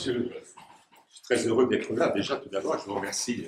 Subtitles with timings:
[0.00, 0.30] monsieur.
[1.08, 2.08] Je suis très heureux d'être là.
[2.10, 3.46] Déjà, tout d'abord, je vous remercie,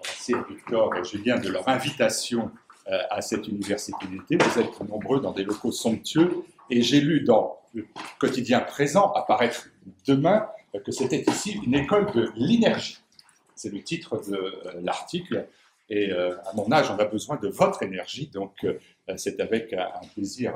[0.00, 2.50] remercie Victor et Julien de leur invitation
[2.88, 4.36] euh, à cette université d'été.
[4.36, 7.86] Vous êtes nombreux dans des locaux somptueux et j'ai lu dans le
[8.18, 9.68] quotidien présent, apparaître
[10.06, 10.48] demain,
[10.84, 12.98] que c'était ici une école de l'énergie.
[13.54, 15.46] C'est le titre de euh, l'article.
[15.88, 18.26] Et euh, à mon âge, on a besoin de votre énergie.
[18.28, 18.66] Donc,
[19.16, 20.54] c'est avec un plaisir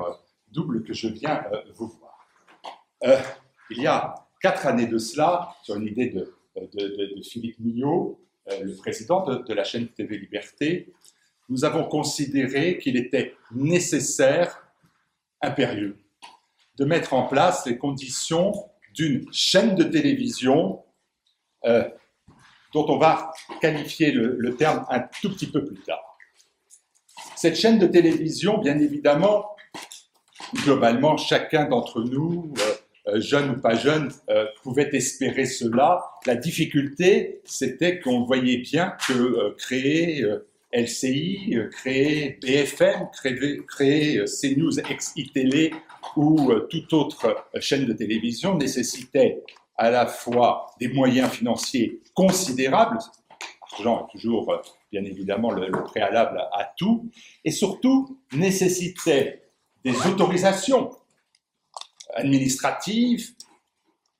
[0.51, 1.43] double que je viens
[1.75, 3.21] vous voir.
[3.69, 6.33] il y a quatre années de cela, sur une idée de,
[7.23, 10.91] Philippe Millot, le président de, la chaîne TV Liberté,
[11.49, 14.67] nous avons considéré qu'il était nécessaire,
[15.41, 15.97] impérieux,
[16.77, 18.53] de mettre en place les conditions
[18.93, 20.83] d'une chaîne de télévision
[21.65, 21.87] euh,
[22.73, 26.17] dont on va qualifier le, terme un tout petit peu plus tard.
[27.35, 29.55] Cette chaîne de télévision, bien évidemment,
[30.55, 32.76] globalement, chacun d'entre nous, euh, euh,
[33.15, 34.11] jeune ou pas jeune,
[34.63, 36.03] pouvait espérer cela.
[36.25, 40.25] La difficulté, c'était qu'on voyait bien que créer
[40.73, 45.73] LCI, euh, créer BFM, créer, créer euh, CNews ex-ITélé
[46.15, 49.43] ou euh, toute autre chaîne de télévision nécessitait
[49.77, 52.97] à la fois des moyens financiers considérables,
[53.71, 57.09] l'argent est toujours bien évidemment le, préalable à tout,
[57.45, 59.43] et surtout nécessitait
[59.83, 60.89] des autorisations
[62.17, 63.33] administratives,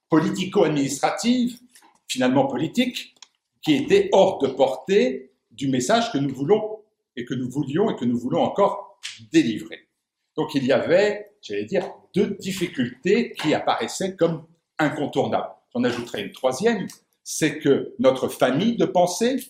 [0.09, 1.59] politico-administratives,
[2.07, 3.15] finalement politiques,
[3.61, 6.79] qui étaient hors de portée du message que nous voulons
[7.15, 8.99] et que nous voulions et que nous voulons encore
[9.31, 9.87] délivrer.
[10.35, 14.45] Donc il y avait, j'allais dire, deux difficultés qui apparaissaient comme
[14.77, 15.49] incontournables.
[15.73, 16.87] J'en ajouterai une troisième,
[17.23, 19.43] c'est que notre famille de pensée,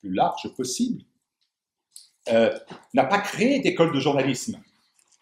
[0.00, 1.02] plus large possible,
[2.28, 2.56] euh,
[2.94, 4.60] n'a pas créé d'école de journalisme.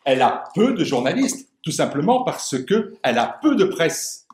[0.05, 4.29] Elle a peu de journalistes, tout simplement parce qu'elle a peu de presse.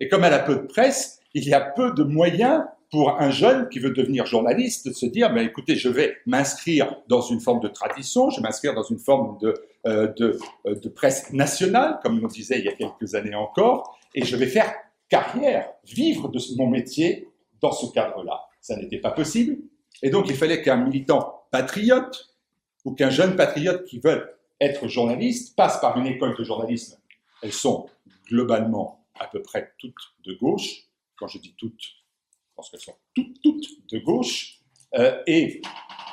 [0.00, 3.30] Et comme elle a peu de presse, il y a peu de moyens pour un
[3.30, 7.38] jeune qui veut devenir journaliste de se dire, mais écoutez, je vais m'inscrire dans une
[7.38, 9.54] forme de tradition, je vais m'inscrire dans une forme de,
[9.86, 10.36] euh, de,
[10.66, 14.34] euh, de, presse nationale, comme on disait il y a quelques années encore, et je
[14.34, 14.74] vais faire
[15.08, 17.28] carrière, vivre de mon métier
[17.60, 18.40] dans ce cadre-là.
[18.60, 19.58] Ça n'était pas possible.
[20.02, 22.34] Et donc, il fallait qu'un militant patriote
[22.84, 26.98] ou qu'un jeune patriote qui veut être journaliste passe par une école de journalisme.
[27.42, 27.88] Elles sont
[28.26, 30.88] globalement à peu près toutes de gauche.
[31.16, 34.60] Quand je dis toutes, je pense qu'elles sont toutes, toutes de gauche,
[34.94, 35.60] euh, et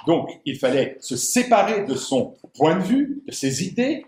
[0.05, 4.05] donc il fallait se séparer de son point de vue, de ses idées,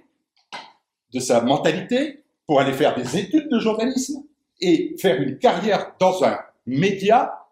[1.13, 4.23] de sa mentalité, pour aller faire des études de journalisme
[4.59, 7.47] et faire une carrière dans un média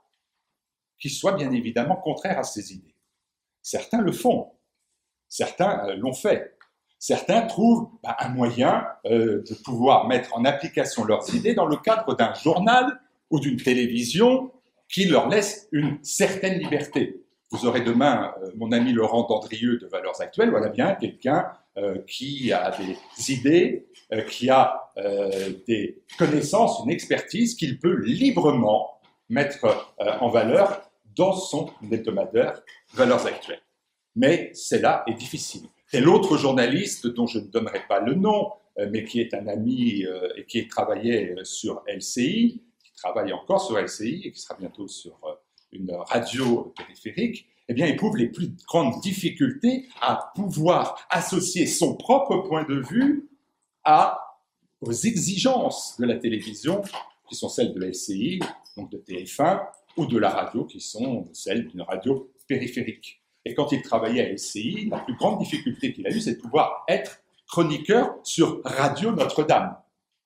[0.99, 2.95] qui soit bien évidemment contraire à ses idées.
[3.61, 4.51] Certains le font,
[5.27, 6.57] certains euh, l'ont fait,
[7.01, 11.75] certains trouvent bah, un moyen euh, de pouvoir mettre en application leurs idées dans le
[11.75, 13.01] cadre d'un journal
[13.31, 14.51] ou d'une télévision
[14.87, 17.23] qui leur laisse une certaine liberté.
[17.49, 21.97] Vous aurez demain euh, mon ami Laurent Dandrieux de Valeurs Actuelles, voilà bien quelqu'un euh,
[22.07, 23.87] qui a des idées,
[24.27, 24.77] qui a
[25.67, 30.81] des connaissances, une expertise qu'il peut librement mettre en valeur
[31.15, 32.61] dans son hebdomadaire
[32.93, 33.61] Valeurs Actuelles.
[34.17, 35.63] Mais cela est difficile.
[35.93, 38.51] Et l'autre journaliste, dont je ne donnerai pas le nom,
[38.91, 40.05] mais qui est un ami
[40.37, 42.61] et qui travaillait sur LCI,
[43.01, 45.33] travaille encore sur LCI et qui sera bientôt sur euh,
[45.71, 52.37] une radio périphérique, eh bien, éprouve les plus grandes difficultés à pouvoir associer son propre
[52.37, 53.29] point de vue
[54.81, 56.81] aux exigences de la télévision,
[57.29, 58.39] qui sont celles de LCI,
[58.75, 59.65] donc de TF1,
[59.95, 63.20] ou de la radio, qui sont celles d'une radio périphérique.
[63.45, 66.39] Et quand il travaillait à LCI, la plus grande difficulté qu'il a eue, c'est de
[66.41, 69.75] pouvoir être chroniqueur sur Radio Notre-Dame,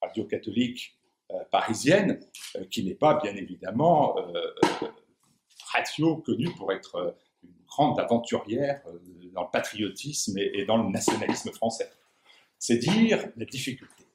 [0.01, 0.97] radio catholique
[1.31, 2.19] euh, parisienne,
[2.55, 4.51] euh, qui n'est pas bien évidemment euh,
[5.73, 8.81] radio connue pour être une grande aventurière
[9.33, 11.89] dans le patriotisme et dans le nationalisme français.
[12.59, 14.05] C'est dire la difficulté.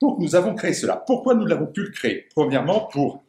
[0.00, 0.96] Donc nous avons créé cela.
[0.96, 2.28] Pourquoi nous l'avons pu le créer?
[2.34, 3.23] Premièrement, pour,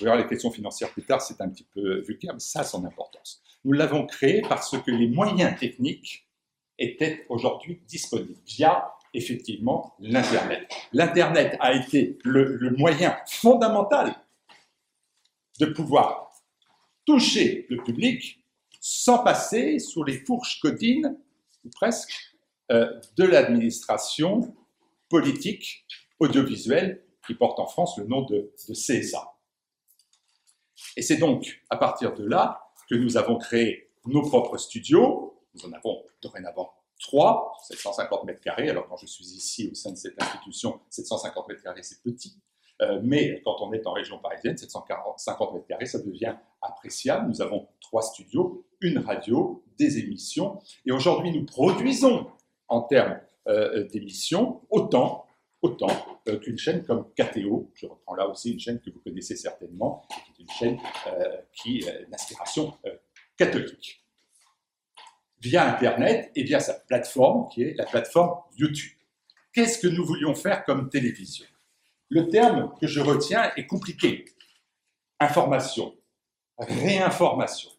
[0.00, 2.64] vous verrez les questions financières plus tard, c'est un petit peu vulgaire, mais ça a
[2.64, 3.42] son importance.
[3.64, 6.26] Nous l'avons créé parce que les moyens techniques
[6.78, 10.72] étaient aujourd'hui disponibles via effectivement l'Internet.
[10.92, 14.14] L'Internet a été le, moyen fondamental
[15.58, 16.32] de pouvoir
[17.04, 18.42] toucher le public
[18.80, 21.18] sans passer sous les fourches codines,
[21.64, 22.12] ou presque,
[22.70, 24.54] euh, de l'administration
[25.10, 25.84] politique
[26.18, 29.34] audiovisuelle qui porte en France le nom de, de CSA.
[30.96, 35.38] Et c'est donc à partir de là que nous avons créé nos propres studios.
[35.54, 38.68] Nous en avons dorénavant 3, 750 mètres carrés.
[38.68, 42.34] Alors quand je suis ici au sein de cette institution, 750 mètres carrés, c'est petit.
[42.82, 47.28] Euh, mais quand on est en région parisienne, 750 mètres carrés, ça devient appréciable.
[47.28, 50.60] Nous avons trois studios, une radio, des émissions.
[50.86, 52.30] Et aujourd'hui, nous produisons
[52.68, 55.26] en termes euh, d'émissions autant,
[55.62, 57.70] autant euh, qu'une chaîne comme KTO.
[57.74, 60.78] Je reprends là aussi une chaîne que vous connaissez certainement, qui est une chaîne
[61.52, 62.74] qui a une inspiration
[63.36, 64.04] catholique.
[65.40, 68.92] Via Internet et via sa plateforme, qui est la plateforme YouTube.
[69.52, 71.46] Qu'est-ce que nous voulions faire comme télévision?
[72.08, 74.24] Le terme que je retiens est compliqué.
[75.18, 75.94] Information,
[76.58, 77.70] réinformation.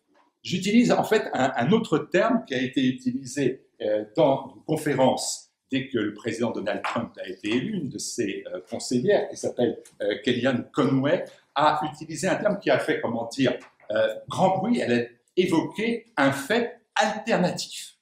[0.44, 5.88] J'utilise en fait un, autre terme qui a été utilisé euh, dans une conférence dès
[5.88, 9.80] que le président Donald Trump a été élu, une de ses euh, conseillères, qui s'appelle
[10.02, 11.26] euh, Kellyanne Conway,
[11.56, 13.58] a utilisé un terme qui a fait, comment dire,
[14.30, 14.80] grand bruit.
[14.80, 17.98] Elle a évoqué un fait alternatif.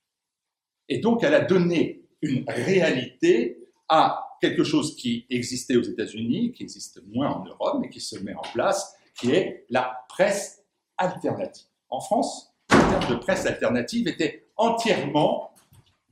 [0.87, 3.57] Et donc, elle a donné une réalité
[3.87, 8.17] à quelque chose qui existait aux États-Unis, qui existe moins en Europe, mais qui se
[8.19, 10.63] met en place, qui est la presse
[10.97, 11.65] alternative.
[11.89, 15.53] En France, le terme de presse alternative était entièrement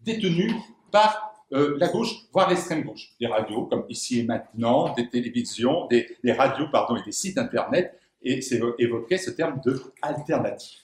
[0.02, 0.52] détenu
[0.92, 3.14] par euh, la gauche, voire l'extrême gauche.
[3.20, 7.98] Des radios comme Ici et Maintenant, des télévisions, des, radios pardon, et des sites Internet,
[8.22, 8.40] et
[8.80, 10.80] évoquait ce terme de alternative.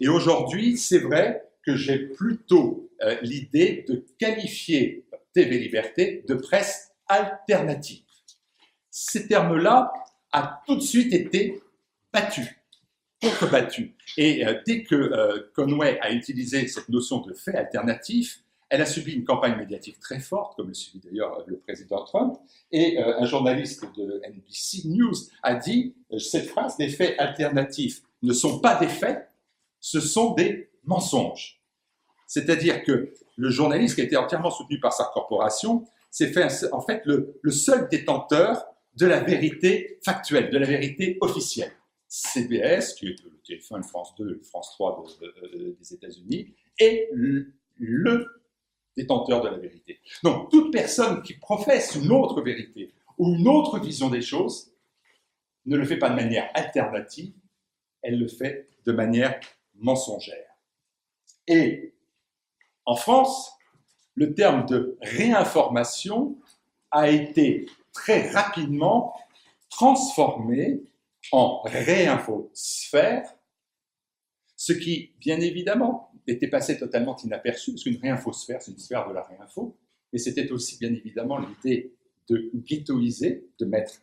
[0.00, 6.90] Et aujourd'hui, c'est vrai que j'ai plutôt euh, l'idée de qualifier TV Liberté de presse
[7.06, 8.02] alternative.
[8.90, 9.92] Ces termes-là
[10.32, 11.62] a tout de suite été
[12.12, 12.48] battus,
[13.22, 13.92] contre-battus.
[14.18, 18.42] Et euh, dès que Conway a utilisé cette notion de fait alternatif,
[18.72, 22.38] elle a subi une campagne médiatique très forte, comme le suit d'ailleurs le président Trump,
[22.70, 28.32] et euh, un journaliste de NBC News a dit cette phrase, les faits alternatifs ne
[28.32, 29.28] sont pas des faits,
[29.78, 31.60] ce sont des mensonges.
[32.26, 36.80] C'est-à-dire que le journaliste, qui a été entièrement soutenu par sa corporation, s'est fait en
[36.80, 38.64] fait le, seul détenteur
[38.96, 41.72] de la vérité factuelle, de la vérité officielle.
[42.08, 45.04] CBS, qui est le téléphone France 2, France 3
[45.78, 47.52] des États-Unis, est le,
[48.96, 50.00] détenteur de la vérité.
[50.22, 54.72] Donc, toute personne qui professe une autre vérité ou une autre vision des choses
[55.66, 57.32] ne le fait pas de manière alternative,
[58.02, 59.38] elle le fait de manière
[59.76, 60.46] mensongère.
[61.46, 61.94] Et
[62.84, 63.52] en France,
[64.14, 66.36] le terme de réinformation
[66.90, 69.14] a été très rapidement
[69.70, 70.82] transformé
[71.30, 73.32] en réinfosphère,
[74.56, 79.14] ce qui, bien évidemment, était passé totalement inaperçu, parce qu'une réinfosphère, c'est une sphère de
[79.14, 79.76] la réinfo,
[80.12, 81.94] mais c'était aussi, bien évidemment, l'idée
[82.28, 84.02] de ghettoiser, de mettre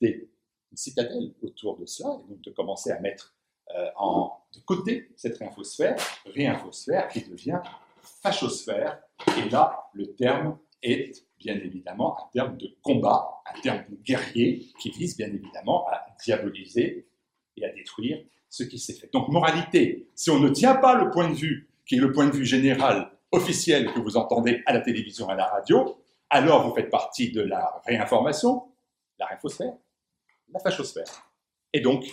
[0.00, 0.30] des
[0.74, 3.34] citadelles autour de cela, et donc de commencer à mettre
[3.76, 7.60] euh, en, de côté cette réinfosphère, réinfosphère qui devient
[8.22, 9.02] fachosphère.
[9.36, 14.68] Et là, le terme est bien évidemment un terme de combat, un terme de guerrier
[14.80, 17.08] qui vise bien évidemment à diaboliser
[17.56, 19.10] et à détruire ce qui s'est fait.
[19.12, 22.26] Donc, moralité, si on ne tient pas le point de vue qui est le point
[22.26, 26.74] de vue général, officiel que vous entendez à la télévision, à la radio, alors vous
[26.74, 28.64] faites partie de la réinformation,
[29.18, 29.72] la réinfosphère,
[30.52, 31.30] la fachosphère.
[31.72, 32.04] Et donc,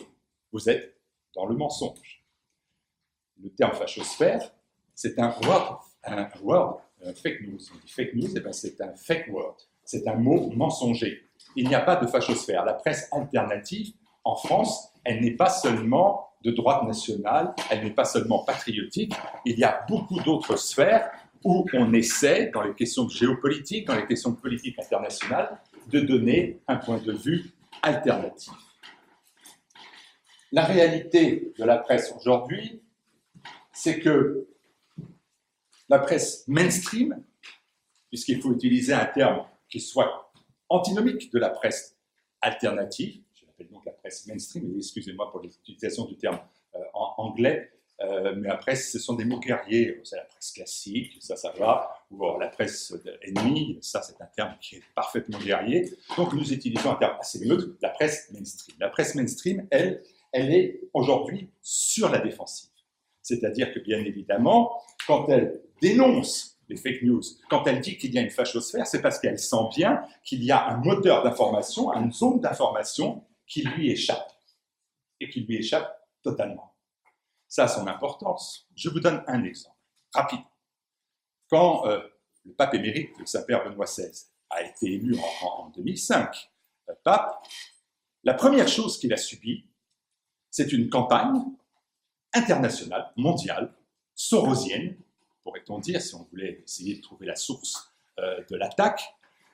[0.51, 0.97] vous êtes
[1.33, 2.23] dans le mensonge.
[3.41, 4.53] Le terme fachosphère,
[4.93, 7.59] c'est un word, un word, un fake news.
[7.73, 9.57] On dit fake news, et eh ben c'est un fake word.
[9.83, 11.29] C'est un mot mensonger.
[11.55, 12.65] Il n'y a pas de fachosphère.
[12.65, 13.93] La presse alternative,
[14.25, 19.13] en France, elle n'est pas seulement de droite nationale, elle n'est pas seulement patriotique.
[19.45, 21.11] Il y a beaucoup d'autres sphères
[21.43, 26.59] où on essaie, dans les questions géopolitiques, dans les questions de politique internationale, de donner
[26.67, 27.51] un point de vue
[27.83, 28.51] alternatif.
[30.51, 32.81] La réalité de la presse aujourd'hui,
[33.71, 34.47] c'est que
[35.89, 37.23] la presse mainstream,
[38.09, 40.31] puisqu'il faut utiliser un terme qui soit
[40.69, 41.95] antinomique de la presse
[42.41, 46.39] alternative, je l'appelle donc la presse mainstream, excusez-moi pour l'utilisation du terme
[46.75, 47.71] euh, en anglais,
[48.01, 49.99] euh, mais après, ce sont des mots guerriers.
[50.03, 51.89] C'est la presse classique, ça, ça va.
[52.11, 55.89] Ou la presse ennemie, ça, c'est un terme qui est parfaitement guerrier.
[56.17, 58.75] Donc, nous utilisons un terme assez neutre, la presse mainstream.
[58.79, 62.69] La presse mainstream, elle, elle est aujourd'hui sur la défensive.
[63.21, 64.73] C'est-à-dire que, bien évidemment,
[65.07, 69.01] quand elle dénonce les fake news, quand elle dit qu'il y a une fachosphère, c'est
[69.01, 73.91] parce qu'elle sent bien qu'il y a un moteur d'information, une zone d'information qui lui
[73.91, 74.31] échappe,
[75.19, 76.75] et qui lui échappe totalement.
[77.47, 78.67] Ça a son importance.
[78.75, 79.77] Je vous donne un exemple,
[80.13, 80.41] rapide.
[81.49, 82.01] Quand euh,
[82.43, 84.11] le pape émérite, le Saint-Père Benoît XVI,
[84.49, 86.49] a été élu en, 2005,
[86.87, 87.45] le pape,
[88.23, 89.67] la première chose qu'il a subie,
[90.49, 91.41] c'est une campagne
[92.33, 93.75] internationale, mondiale,
[94.13, 94.97] sorosienne,
[95.43, 99.01] pourrait-on dire, si on voulait essayer de trouver la source euh, de l'attaque,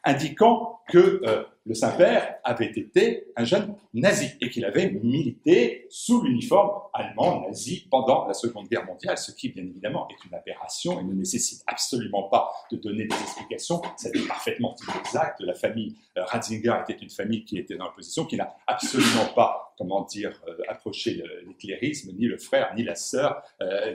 [0.04, 6.24] indiquant que euh, le Saint-Père avait été un jeune nazi et qu'il avait milité sous
[6.24, 11.00] l'uniforme allemand nazi pendant la Seconde Guerre mondiale, ce qui, bien évidemment, est une aberration
[11.00, 13.82] et ne nécessite absolument pas de donner des explications.
[13.96, 15.40] C'est parfaitement exact.
[15.42, 19.76] La famille euh, Ratzinger était une famille qui était dans l'opposition, qui n'a absolument pas,
[19.78, 23.42] comment dire, euh, approché l'éclairisme, ni le frère, ni la sœur,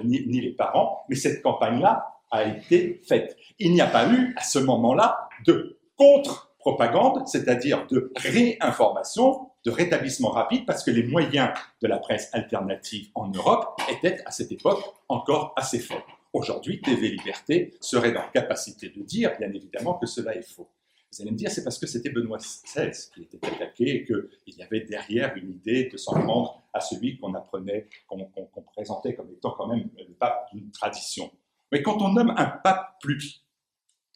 [0.05, 1.05] ni, ni les parents.
[1.09, 3.37] Mais cette campagne-là a été faite.
[3.59, 10.31] Il n'y a pas eu, à ce moment-là, de contre-propagande, c'est-à-dire de réinformation, de rétablissement
[10.31, 11.51] rapide, parce que les moyens
[11.83, 16.03] de la presse alternative en Europe étaient à cette époque encore assez faibles.
[16.33, 20.69] Aujourd'hui, TV Liberté serait dans la capacité de dire, bien évidemment, que cela est faux.
[21.13, 24.55] Vous allez me dire, c'est parce que c'était Benoît XVI qui était attaqué et qu'il
[24.55, 28.29] y avait derrière une idée de s'en prendre à celui qu'on apprenait, qu'on
[28.75, 31.31] présentait comme étant quand même le pape d'une tradition.
[31.73, 33.46] Mais quand on nomme un pape plus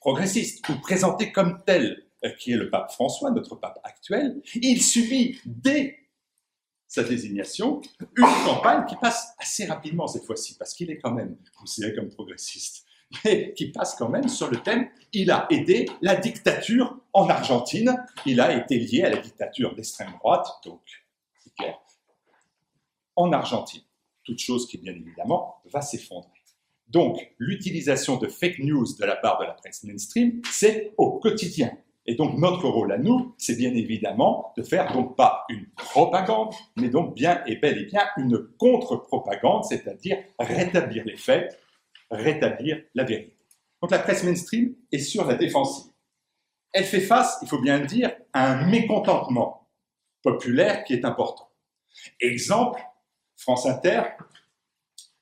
[0.00, 4.82] progressiste ou présenté comme tel, euh, qui est le pape François, notre pape actuel, il
[4.82, 5.98] subit dès
[6.86, 7.80] sa désignation
[8.16, 12.10] une campagne qui passe assez rapidement cette fois-ci, parce qu'il est quand même considéré comme
[12.10, 12.84] progressiste,
[13.24, 17.96] mais qui passe quand même sur le thème il a aidé la dictature en Argentine,
[18.26, 20.80] il a été lié à la dictature d'extrême droite, donc
[23.16, 23.82] en Argentine.
[24.24, 26.39] Toute chose qui, bien évidemment, va s'effondrer.
[26.90, 31.70] Donc, l'utilisation de fake news de la part de la presse mainstream, c'est au quotidien.
[32.04, 36.52] Et donc, notre rôle à nous, c'est bien évidemment de faire donc pas une propagande,
[36.76, 41.56] mais donc bien et bel et bien une contre-propagande, c'est-à-dire rétablir les faits,
[42.10, 43.36] rétablir la vérité.
[43.80, 45.92] Donc, la presse mainstream est sur la défensive.
[46.72, 49.68] Elle fait face, il faut bien le dire, à un mécontentement
[50.22, 51.48] populaire qui est important.
[52.20, 52.82] Exemple,
[53.36, 54.02] France Inter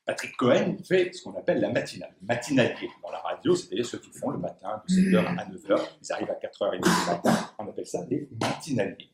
[0.09, 4.09] Patrick Cohen fait ce qu'on appelle la matinale, matinalier dans la radio, c'est-à-dire ceux qui
[4.09, 7.85] font le matin de 7h à 9h, ils arrivent à 4h30 du matin, on appelle
[7.85, 9.11] ça des matinaliers.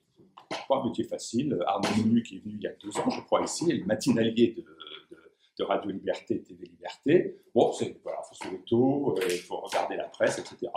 [0.70, 3.20] Pas un métier facile, Arnaud Menu qui est venu il y a deux ans, je
[3.20, 7.42] crois, ici, est le matinalier de, Radio Liberté, TV Liberté.
[7.54, 10.72] Bon, il voilà, faut se lever tôt, euh, il faut regarder la presse, etc.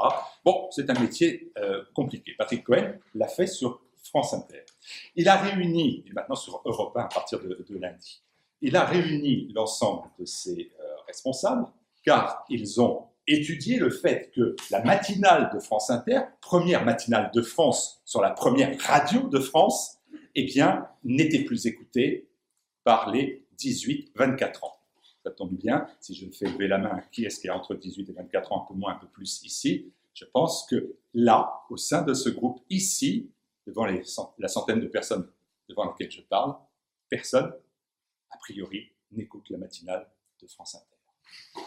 [0.44, 2.32] Bon, c'est un métier euh, compliqué.
[2.36, 4.64] Patrick Cohen l'a fait sur France Inter.
[5.14, 8.22] Il a réuni, et maintenant sur Europe 1 à partir de lundi,
[8.60, 11.66] il a réuni l'ensemble de ses euh, responsables,
[12.04, 17.42] car ils ont étudié le fait que la matinale de France Inter, première matinale de
[17.42, 19.98] France sur la première radio de France,
[20.34, 22.28] eh bien, n'était plus écoutée
[22.84, 24.74] par les 18-24 ans.
[25.22, 28.08] Ça tombe bien, si je fais lever la main, qui est-ce qui a entre 18
[28.08, 31.76] et 24 ans, un peu moins, un peu plus ici Je pense que là, au
[31.76, 33.30] sein de ce groupe, ici,
[33.66, 33.86] devant
[34.38, 35.28] la centaine de personnes
[35.68, 36.54] devant lesquelles je parle,
[37.10, 37.52] personne
[38.30, 40.08] a priori, n'écoutent la matinale
[40.40, 41.64] de France Inter.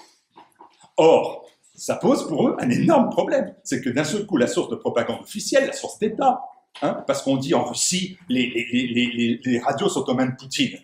[0.97, 3.55] Or, ça pose pour eux un énorme problème.
[3.63, 6.41] C'est que d'un seul coup, la source de propagande officielle, la source d'État,
[6.81, 10.77] hein, parce qu'on dit en Russie, les, radios sont aux mains de Poutine,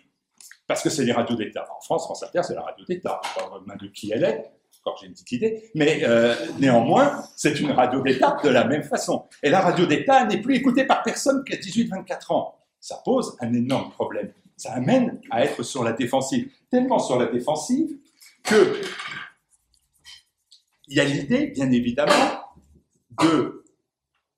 [0.66, 1.66] parce que c'est les radios d'État.
[1.76, 3.20] En France, France Inter, c'est la radio d'État.
[3.24, 7.60] Sais pas de qui elle est, encore j'ai une petite idée, mais euh, néanmoins, c'est
[7.60, 9.26] une radio d'État de la même façon.
[9.42, 12.54] Et la radio d'État n'est plus écoutée par personne qu'à 18-24 ans.
[12.80, 16.50] Ça pose un énorme problème ça amène à être sur la défensive.
[16.70, 17.96] Tellement sur la défensive
[18.42, 18.82] que
[20.88, 22.40] il y a l'idée, bien évidemment,
[23.22, 23.64] de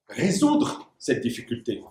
[0.09, 1.83] résoudre cette difficulté.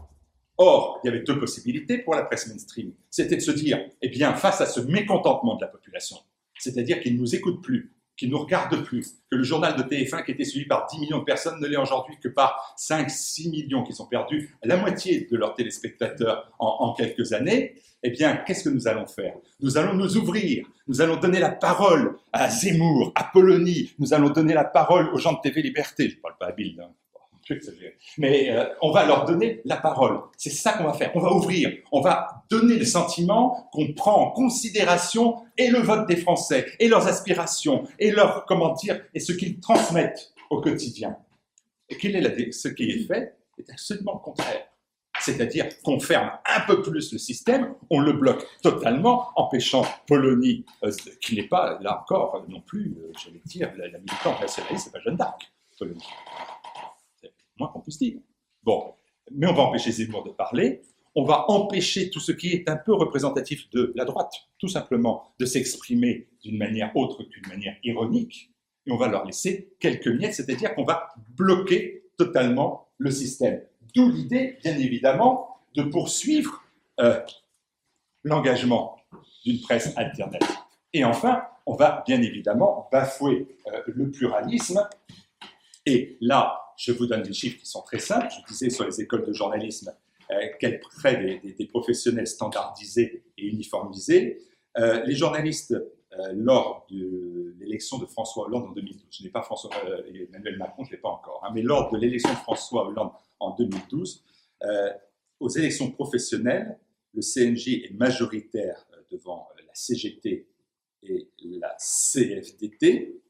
[0.57, 2.93] Or, il y avait deux possibilités pour la presse mainstream.
[3.09, 6.17] C'était de se dire, eh bien, face à ce mécontentement de la population,
[6.57, 10.25] c'est-à-dire qu'ils ne nous écoutent plus, qui nous regarde plus, que le journal de TF1
[10.25, 13.81] qui était suivi par 10 millions de personnes ne l'est aujourd'hui que par 5-6 millions
[13.81, 18.69] qui sont perdus, la moitié de leurs téléspectateurs en, quelques années, eh bien, qu'est-ce que
[18.69, 19.35] nous allons faire?
[19.61, 24.29] Nous allons nous ouvrir, nous allons donner la parole à Zemmour, à Polony, nous allons
[24.31, 26.91] donner la parole aux gens de TV Liberté, je ne parle pas à Bill, hein.
[28.17, 30.19] Mais euh, on va leur donner la parole.
[30.37, 31.11] C'est ça qu'on va faire.
[31.15, 31.71] On va ouvrir.
[31.91, 36.87] On va donner le sentiment qu'on prend en considération et le vote des Français, et
[36.87, 41.17] leurs aspirations, et leur, comment dire, et ce qu'ils transmettent au quotidien.
[41.89, 44.65] Et quel est ce qui est fait est absolument le contraire.
[45.19, 50.91] C'est-à-dire qu'on ferme un peu plus le système, on le bloque totalement, empêchant Polonie, euh,
[51.21, 54.91] qui n'est pas, là encore, non plus, euh, j'allais dire, la, la militante nationaliste, c'est
[54.93, 56.05] pas Jeanne d'Arc, Polonie
[57.59, 57.83] moins qu'on.
[58.63, 58.93] Bon,
[59.31, 60.81] mais on va empêcher Zemmour de parler,
[61.15, 65.33] on va empêcher tout ce qui est un peu représentatif de la droite, tout simplement,
[65.39, 68.51] de s'exprimer d'une manière autre qu'une manière ironique,
[68.85, 73.61] et on va leur laisser quelques miettes, c'est-à-dire qu'on va bloquer totalement le système.
[73.95, 76.63] D'où l'idée, bien évidemment, de poursuivre
[76.99, 77.19] euh,
[78.23, 78.97] l'engagement
[79.45, 80.55] d'une presse alternative.
[80.93, 84.87] Et enfin, on va bien évidemment bafouer euh, le pluralisme.
[85.85, 88.27] Et là, je vous donne des chiffres qui sont très simples.
[88.31, 89.93] Je disais sur les écoles de journalisme,
[90.31, 94.39] euh, quel près des, professionnels standardisés et uniformisés.
[94.77, 99.41] Euh, les journalistes, euh, lors de l'élection de François Hollande en 2012, je n'ai pas
[99.41, 99.71] François,
[100.07, 103.11] Emmanuel Macron, je ne l'ai pas encore, hein, mais lors de l'élection de François Hollande
[103.41, 104.23] en 2012,
[105.41, 106.79] aux élections professionnelles,
[107.13, 110.47] le CNJ est majoritaire devant la CGT
[111.03, 113.21] et la CFDT,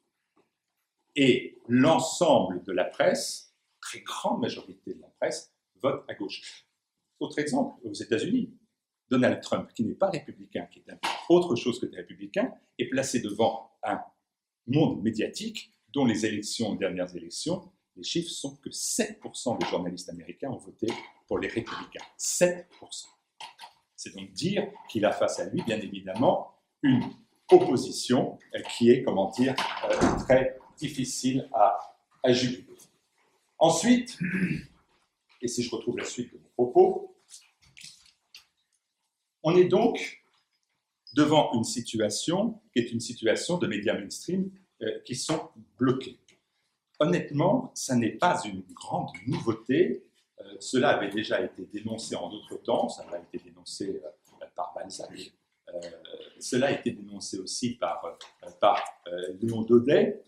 [1.16, 6.66] et l'ensemble de la presse, très grande majorité de la presse, vote à gauche.
[7.20, 8.54] Autre exemple, aux États-Unis,
[9.10, 10.86] Donald Trump, qui n'est pas républicain, qui est
[11.30, 14.00] autre chose que des républicains, est placé devant un
[14.68, 20.10] monde médiatique dont les élections, les dernières élections, les chiffres sont que 7% des journalistes
[20.10, 20.88] américains ont voté
[21.28, 22.06] pour les républicains.
[22.18, 22.66] 7%.
[23.96, 27.04] C'est donc dire qu'il a face à lui, bien évidemment, une
[27.52, 28.38] opposition
[28.78, 31.78] qui est, comment dire, euh, très difficile à,
[32.24, 32.32] à.
[33.60, 34.18] Ensuite,
[35.42, 37.16] et si je retrouve la suite de mon propos,
[39.44, 40.24] on est donc
[41.16, 46.18] devant une situation qui est une situation de médias mainstream euh, qui sont bloqués.
[47.00, 50.04] Honnêtement, ça n'est pas une grande nouveauté.
[50.40, 54.74] Euh, cela avait déjà été dénoncé en d'autres temps, ça a été dénoncé euh, par
[54.76, 55.10] Balzac.
[56.40, 58.18] cela a été dénoncé aussi par,
[58.60, 58.84] par
[59.42, 60.22] Léon Daudet,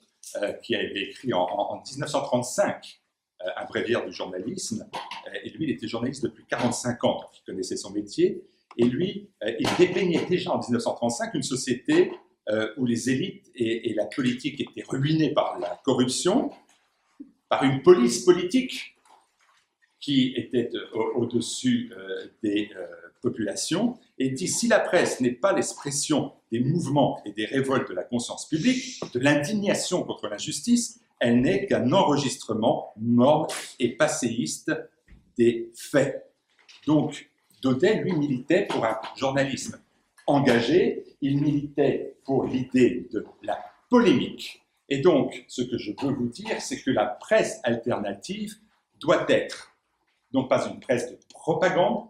[0.64, 3.02] qui avait écrit en, en 1935
[3.46, 4.88] euh, un bréviaire du journalisme.
[5.28, 8.44] Euh, et lui, il était journaliste depuis 45 ans, donc il connaissait son métier.
[8.78, 12.12] Et lui, euh, il dépeignait déjà en 1935 une société
[12.76, 16.52] où les élites et, la politique étaient ruinées par la corruption,
[17.48, 18.98] par une police politique
[20.02, 20.70] qui était
[21.16, 21.94] au-dessus
[22.44, 22.70] des
[23.22, 27.94] populations, et dit si la presse n'est pas l'expression des mouvements et des révoltes de
[27.94, 33.48] la conscience publique, de l'indignation contre l'injustice, elle n'est qu'un enregistrement morne
[33.80, 34.72] et passéiste
[35.38, 36.26] des faits.
[36.88, 37.30] Donc,
[37.62, 39.80] Daudet, lui, militait pour un journalisme
[40.26, 44.64] engagé, il militait pour l'idée de la polémique.
[44.90, 48.56] Et donc, ce que je veux vous dire, c'est que la presse alternative
[49.00, 49.76] doit être,
[50.34, 52.08] non pas une presse de propagande,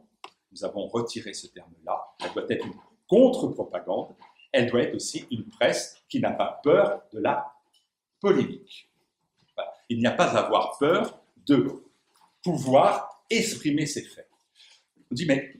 [0.51, 2.75] nous avons retiré ce terme-là, elle doit être une
[3.07, 4.15] contre-propagande,
[4.51, 7.53] elle doit être aussi une presse qui n'a pas peur de la
[8.19, 8.91] polémique
[9.91, 11.83] il n'y a pas à avoir peur de
[12.41, 14.29] pouvoir exprimer ses faits.
[15.11, 15.53] On dit, mais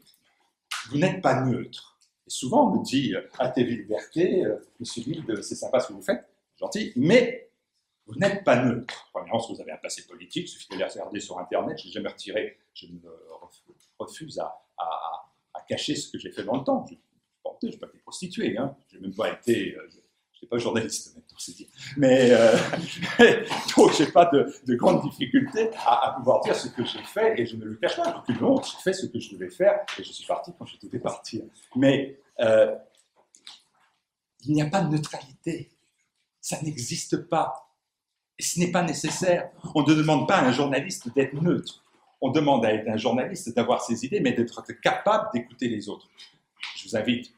[0.90, 2.00] vous n'êtes pas neutre.
[2.28, 6.02] Souvent, on me dit, à TV Liberté, euh, Monsieur Wilde, c'est sympa ce que vous
[6.02, 6.26] faites,
[6.58, 7.51] gentil, mais
[8.12, 9.10] vous n'êtes pas neutre.
[9.14, 11.88] Premièrement, si vous avez un passé politique, il suffit de les regarder sur Internet, je
[11.88, 13.10] n'ai jamais retiré, je me
[14.00, 14.58] refuse à,
[15.70, 16.86] cacher ce que j'ai fait dans le temps.
[16.88, 18.76] Je n'ai pas été prostitué, hein.
[18.90, 19.88] je n'ai même pas été, euh,
[20.34, 21.70] je n'ai pas journaliste maintenant, c'est dit.
[21.96, 22.58] Mais euh,
[23.20, 27.46] je n'ai pas de, de grandes difficultés à, pouvoir dire ce que j'ai fait et
[27.46, 28.12] je ne le cache pas.
[28.12, 30.76] Donc, non, j'ai fait ce que je devais faire et je suis parti quand je
[30.86, 31.44] devais partir.
[31.76, 32.76] Mais euh,
[34.44, 35.72] il n'y a pas de neutralité.
[36.42, 37.71] Ça n'existe pas.
[38.42, 39.52] Et ce n'est pas nécessaire.
[39.76, 41.86] On ne demande pas à un journaliste d'être neutre.
[42.22, 46.10] On demande à un journaliste d'avoir ses idées, mais d'être capable d'écouter les autres.
[46.76, 47.32] Je vous invite,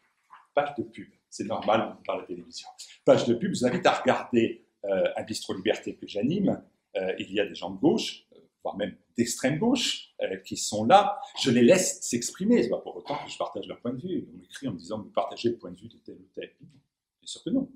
[0.55, 2.69] page de pub c'est normal par la télévision.
[3.03, 6.63] Page de pub, je vous invite à regarder euh, un bistrot liberté que j'anime.
[6.95, 10.13] Euh, il y a des gens de gauche, euh, voire même d'extrême gauche,
[10.45, 11.19] qui sont là.
[11.41, 12.59] Je les laisse s'exprimer.
[12.59, 14.25] Ce n'est pas pour autant que je partage leur point de vue.
[14.33, 16.49] On m'écrit en me disant, vous partagez le point de vue de tel ou tel.
[16.61, 17.67] Bien sûr que non.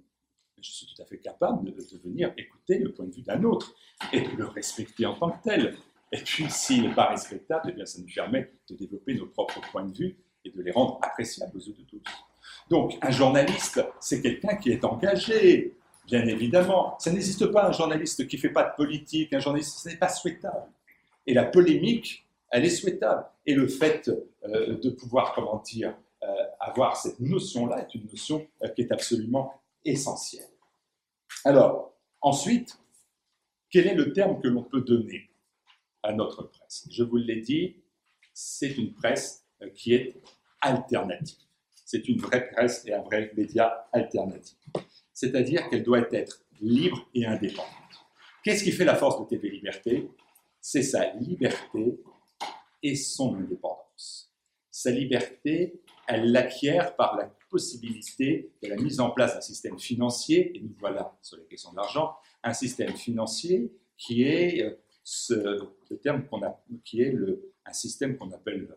[0.62, 3.44] Je suis tout à fait capable de, de venir écouter le point de vue d'un
[3.44, 3.76] autre
[4.12, 5.76] et de le respecter en tant que tel.
[6.12, 9.62] Et puis, s'il n'est pas respectable, eh bien, ça nous permet de développer nos propres
[9.72, 12.02] points de vue et de les rendre appréciables aux yeux de tous.
[12.70, 16.98] Donc, un journaliste, c'est quelqu'un qui est engagé, bien évidemment.
[17.00, 19.98] Ça n'existe pas un journaliste qui ne fait pas de politique, un journaliste, ce n'est
[19.98, 20.68] pas souhaitable.
[21.26, 23.26] Et la polémique, elle est souhaitable.
[23.46, 24.10] Et le fait
[24.46, 25.94] euh, de pouvoir, comment dire,
[26.24, 26.28] euh,
[26.60, 29.54] avoir cette notion-là est une notion euh, qui est absolument
[29.86, 30.50] essentielle.
[31.46, 32.80] Alors, ensuite,
[33.70, 35.30] quel est le terme que l'on peut donner
[36.04, 36.88] à notre presse?
[36.90, 37.76] Je vous l'ai dit,
[38.34, 40.22] c'est une presse qui est
[40.62, 41.48] alternative
[41.88, 44.58] c'est une vraie presse et un vrai média alternatif.
[45.14, 47.72] C'est-à-dire qu'elle doit être libre et indépendante.
[48.44, 50.10] Qu'est-ce qui fait la force de TV Liberté?
[50.60, 51.98] C'est sa liberté
[52.84, 54.34] et son indépendance.
[54.70, 60.58] Sa liberté, elle l'acquiert par la possibilité de la mise en place d'un système financier,
[60.58, 65.98] et nous voilà sur les questions de l'argent, un système financier qui est euh, le
[65.98, 68.68] terme qu'on a, qui est le, un système qu'on appelle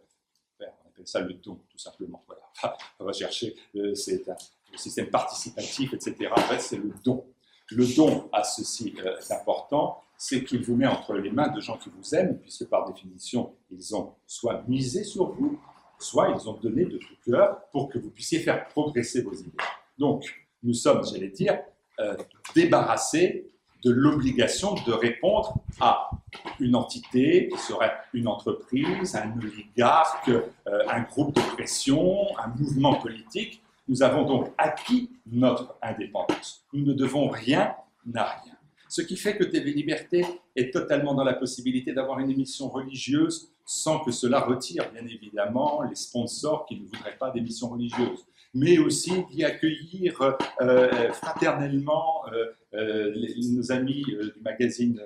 [1.05, 2.25] ça le don, tout simplement.
[2.27, 2.77] Voilà.
[2.99, 4.37] On va chercher, euh, c'est un
[4.77, 6.31] système participatif, etc.
[6.35, 7.25] En fait, c'est le don.
[7.71, 11.79] Le don a ceci euh, d'important, c'est qu'il vous met entre les mains de gens
[11.79, 15.59] qui vous aiment, puisque par définition, ils ont soit misé sur vous,
[16.01, 19.51] soit ils ont donné de tout cœur pour que vous puissiez faire progresser vos idées.
[19.99, 20.25] Donc,
[20.63, 21.59] nous sommes, j'allais dire,
[22.01, 22.17] euh,
[22.55, 23.51] débarrassés
[23.83, 26.11] de l'obligation de répondre à
[26.59, 32.95] une entité qui serait une entreprise, un oligarque, euh, un groupe de pression, un mouvement
[32.95, 33.63] politique.
[33.89, 36.65] Nous avons donc acquis notre indépendance.
[36.73, 37.75] Nous ne devons rien
[38.15, 38.55] à rien.
[38.89, 43.51] Ce qui fait que TV Liberté est totalement dans la possibilité d'avoir une émission religieuse
[43.73, 48.79] sans que cela retire, bien évidemment, les sponsors qui ne voudraient pas d'émissions religieuses mais
[48.79, 50.21] aussi d'y accueillir
[50.61, 53.15] euh, fraternellement euh, euh,
[53.53, 55.01] nos amis du magazine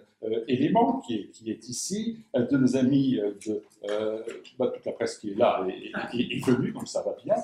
[0.48, 3.62] Éléments, qui est, ici, de nos amis de
[4.58, 7.36] bah, toute la presse qui est là et, est venue, donc ça va bien.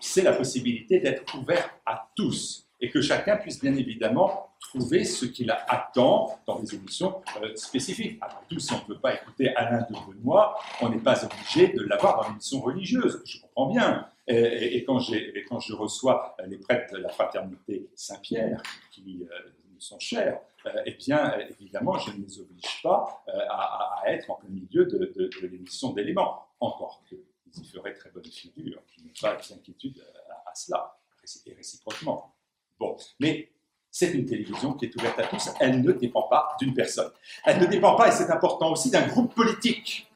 [0.00, 5.26] c'est la possibilité d'être ouvert à tous et que chacun puisse bien évidemment trouver ce
[5.26, 7.22] qu'il attend dans des émissions
[7.54, 8.18] spécifiques.
[8.20, 11.68] Après tout, si on ne peut pas écouter Alain de Benoît, on n'est pas obligé
[11.68, 13.22] de l'avoir dans une émission religieuse.
[13.24, 14.08] Je comprends bien.
[14.28, 18.60] Et, quand, je reçois les prêtres de la fraternité Saint-Pierre,
[18.90, 23.38] qui euh, nous sont chers, euh, eh bien, évidemment, je ne les oblige pas euh,
[23.50, 26.42] à, être en plein milieu de, l'émission d'éléments.
[26.58, 30.98] Encore qu'ils y feraient très bonne figure, je n'ai pas d'inquiétude à, à, cela,
[31.46, 32.35] et réciproquement.
[32.78, 33.50] Bon, mais
[33.90, 37.10] c'est une télévision qui est ouverte à tous, elle ne dépend pas d'une personne.
[37.44, 40.10] Elle ne dépend pas, et c'est important aussi, d'un groupe politique.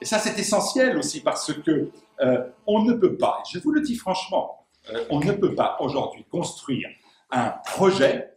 [0.00, 3.80] Et ça, c'est essentiel aussi parce que euh, on ne peut pas, je vous le
[3.80, 6.88] dis franchement, euh, on ne peut pas aujourd'hui construire
[7.30, 8.36] un projet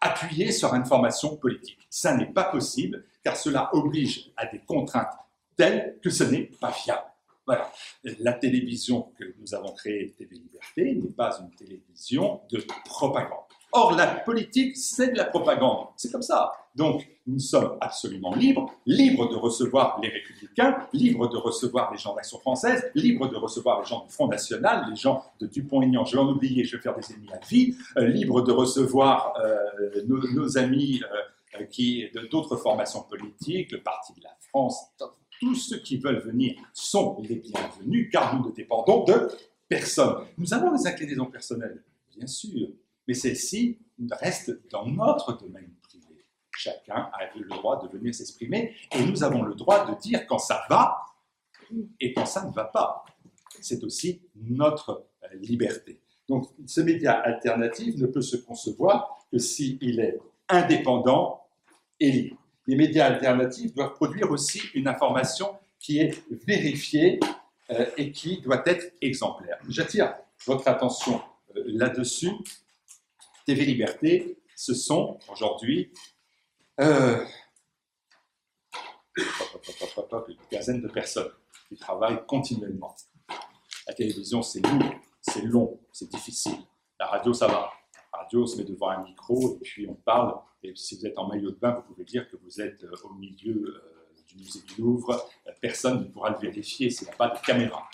[0.00, 1.78] appuyé sur une formation politique.
[1.90, 5.14] Ça n'est pas possible car cela oblige à des contraintes
[5.56, 7.07] telles que ce n'est pas fiable.
[7.48, 7.72] Voilà.
[8.20, 13.38] La télévision que nous avons créée, TV Liberté, n'est pas une télévision de propagande.
[13.72, 15.86] Or, la politique, c'est de la propagande.
[15.96, 16.52] C'est comme ça.
[16.74, 22.14] Donc, nous sommes absolument libres, libres de recevoir les républicains, libres de recevoir les gens
[22.14, 26.16] d'Action française, libres de recevoir les gens du Front National, les gens de Dupont-Aignan, je
[26.16, 30.02] vais en oublier, je vais faire des ennemis à vie, euh, libres de recevoir euh,
[30.06, 31.00] nos, amis
[31.58, 34.78] euh, qui d'autres formations politiques, le Parti de la France,
[35.40, 39.28] tous ceux qui veulent venir sont les bienvenus, car nous ne dépendons de
[39.68, 40.26] personne.
[40.36, 41.82] Nous avons des inclinaisons personnelles,
[42.16, 42.68] bien sûr,
[43.06, 43.78] mais celles-ci
[44.10, 46.24] restent dans notre domaine privé.
[46.56, 50.38] Chacun a le droit de venir s'exprimer et nous avons le droit de dire quand
[50.38, 50.96] ça va
[52.00, 53.04] et quand ça ne va pas.
[53.60, 56.00] C'est aussi notre euh, liberté.
[56.28, 61.42] Donc ce média alternatif ne peut se concevoir que s'il est indépendant
[62.00, 62.37] et libre.
[62.68, 67.18] Les médias alternatifs doivent produire aussi une information qui est vérifiée
[67.70, 69.58] euh, et qui doit être exemplaire.
[69.68, 70.14] J'attire
[70.46, 71.20] votre attention
[71.56, 72.30] euh, là-dessus
[73.46, 75.90] TV Liberté, ce sont aujourd'hui
[76.78, 77.24] euh,
[79.16, 81.32] une quinzaine de personnes
[81.70, 82.94] qui travaillent continuellement.
[83.86, 86.58] La télévision, c'est lourd, c'est long, c'est difficile.
[87.00, 87.72] La radio, ça va.
[88.12, 90.34] La radio, on se met devant un micro et puis on parle.
[90.62, 92.92] Et si vous êtes en maillot de bain, vous pouvez dire que vous êtes euh,
[93.04, 95.28] au milieu euh, du musée du Louvre.
[95.60, 97.88] Personne ne pourra le vérifier s'il n'y a pas de caméra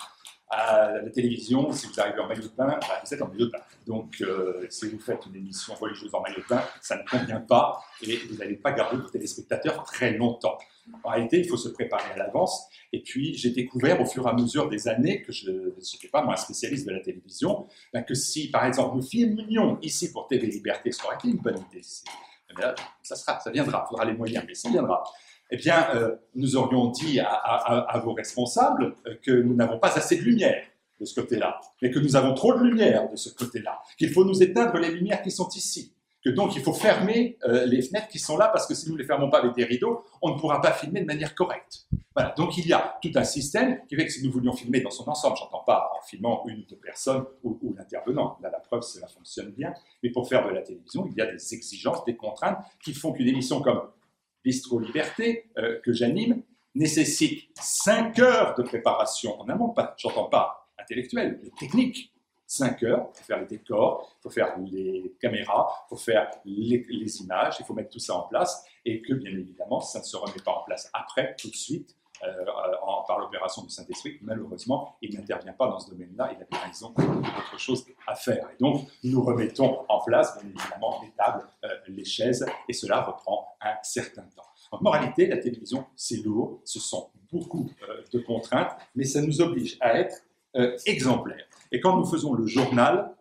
[0.57, 3.47] à la télévision, si vous arrivez en maillot de bain, bah, vous êtes en maillot
[3.47, 3.61] de bain.
[3.87, 7.41] Donc, euh, si vous faites une émission religieuse en maillot de bain, ça ne convient
[7.41, 10.57] pas et vous n'allez pas garder vos téléspectateurs très longtemps.
[11.03, 12.67] En réalité, il faut se préparer à l'avance.
[12.93, 16.23] Et puis, j'ai découvert au fur et à mesure des années que je n'étais pas
[16.23, 20.29] moi un spécialiste de la télévision, bah, que si, par exemple, nous filmions ici pour
[20.29, 21.83] TV Liberté, aurait été une bonne idée?
[22.59, 25.03] Eh ça, viendra, il faudra les moyens, mais ça viendra.
[25.51, 30.17] Eh bien, euh, nous aurions dit à, vos responsables euh, que nous n'avons pas assez
[30.17, 30.65] de lumière
[31.01, 34.25] de ce côté-là, mais que nous avons trop de lumière de ce côté-là, qu'il faut
[34.25, 35.94] nous éteindre les lumières qui sont ici,
[36.25, 38.95] que donc il faut fermer euh, les fenêtres qui sont là, parce que si nous
[38.95, 41.87] ne les fermons pas avec des rideaux, on ne pourra pas filmer de manière correcte.
[42.17, 44.81] Voilà, donc il y a tout un système qui fait que si nous voulions filmer
[44.81, 48.61] dans son ensemble, j'entends pas en filmant une ou deux personnes ou, l'intervenant, là la
[48.61, 52.05] preuve cela fonctionne bien, mais pour faire de la télévision, il y a des exigences,
[52.05, 53.83] des contraintes qui font qu'une émission comme
[54.45, 56.43] Bistro Liberté, euh, que j'anime,
[56.75, 62.14] nécessite 5 heures de préparation en amont, pas, j'entends pas intellectuel, mais technique.
[62.55, 66.31] 5 heures, il faut faire les décors, il faut faire les caméras, il faut faire
[66.45, 70.05] les, images, il faut mettre tout ça en place, et que bien évidemment, ça ne
[70.05, 72.45] se remet pas en place après, tout de suite, euh,
[73.09, 74.19] par l'opération du Saint-Esprit.
[74.23, 78.49] Malheureusement, il n'intervient pas dans ce domaine-là, il a bien raison d'autres choses à faire.
[78.53, 83.03] Et donc, nous remettons en place, bien évidemment, les tables, euh, les chaises, et cela
[83.03, 84.45] reprend un certain temps.
[84.71, 89.41] En moralité, la télévision, c'est lourd, ce sont beaucoup euh, de contraintes, mais ça nous
[89.41, 90.23] oblige à être
[90.87, 91.47] exemplaires.
[91.73, 93.15] Et quand nous faisons le journal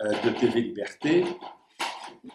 [0.00, 1.24] de TV Liberté,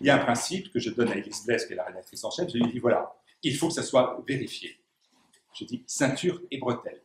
[0.02, 2.24] il y a un principe que je donne à Elise Blaise, qui est la rédactrice
[2.24, 2.50] en chef.
[2.50, 4.80] Je lui dis voilà, il faut que ça soit vérifié.
[5.54, 7.02] Je dis ceinture et bretelles.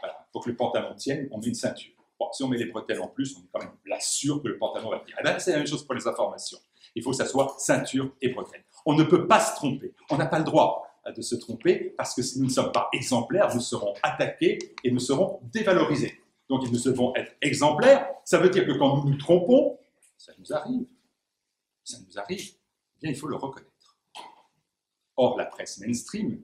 [0.00, 0.26] Voilà.
[0.32, 1.92] Pour que le pantalon tienne, on met une ceinture.
[2.18, 4.48] Bon, si on met les bretelles en plus, on est quand même là sûr que
[4.48, 5.16] le pantalon va tenir.
[5.20, 6.58] Eh ben, c'est la même chose pour les informations.
[6.94, 8.64] Il faut que ça soit ceinture et bretelles.
[8.86, 9.92] On ne peut pas se tromper.
[10.10, 12.88] On n'a pas le droit de se tromper parce que si nous ne sommes pas
[12.92, 16.20] exemplaires, nous serons attaqués et nous serons dévalorisés.
[16.48, 18.08] Donc, nous devons être exemplaires.
[18.24, 19.78] Ça veut dire que quand nous nous trompons,
[20.18, 20.86] ça nous arrive.
[21.82, 22.52] Ça nous arrive.
[22.96, 23.70] Eh bien, il faut le reconnaître.
[25.16, 26.42] Or, la presse mainstream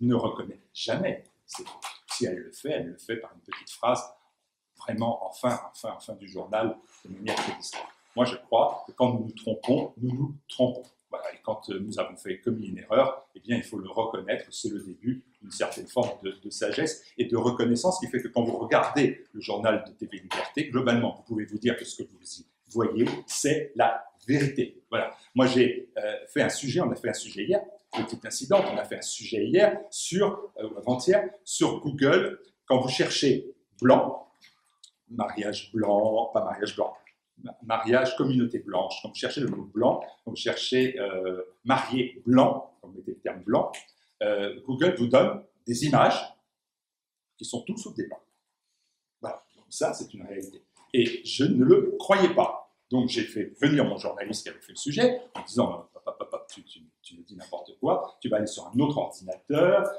[0.00, 4.02] ne reconnaît jamais Si elle le fait, elle le fait par une petite phrase
[4.76, 7.52] vraiment en fin, en fin, du journal de manière très
[8.14, 10.82] Moi, je crois que quand nous nous trompons, nous nous trompons.
[11.32, 14.46] Et quand euh, nous avons fait commis une erreur, eh bien, il faut le reconnaître.
[14.50, 18.42] C'est le début d'une certaine forme de, sagesse et de reconnaissance qui fait que quand
[18.42, 22.08] vous regardez le journal de TV Liberté, globalement, vous pouvez vous dire que ce que
[22.08, 24.82] vous y voyez, c'est la vérité.
[24.90, 25.14] Voilà.
[25.34, 27.60] Moi, j'ai euh, fait un sujet, on a fait un sujet hier,
[27.92, 32.88] petit incident, on a fait un sujet hier sur, euh, avant-hier, sur Google, quand vous
[32.88, 34.28] cherchez blanc,
[35.10, 36.94] mariage blanc, pas mariage blanc,
[37.62, 43.12] mariage communauté blanche, vous cherchez le mot blanc, vous cherchez euh, marié blanc, vous mettez
[43.12, 43.72] le terme blanc,
[44.22, 46.20] euh, Google vous donne des images
[47.36, 48.22] qui sont toutes sauf des blancs.
[49.20, 50.62] Voilà, donc ça c'est une réalité.
[50.92, 52.70] Et je ne le croyais pas.
[52.90, 55.88] Donc j'ai fait venir mon journaliste qui avait fait le sujet en disant
[56.48, 59.90] tu, me dis n'importe quoi, tu vas aller sur un autre ordinateur,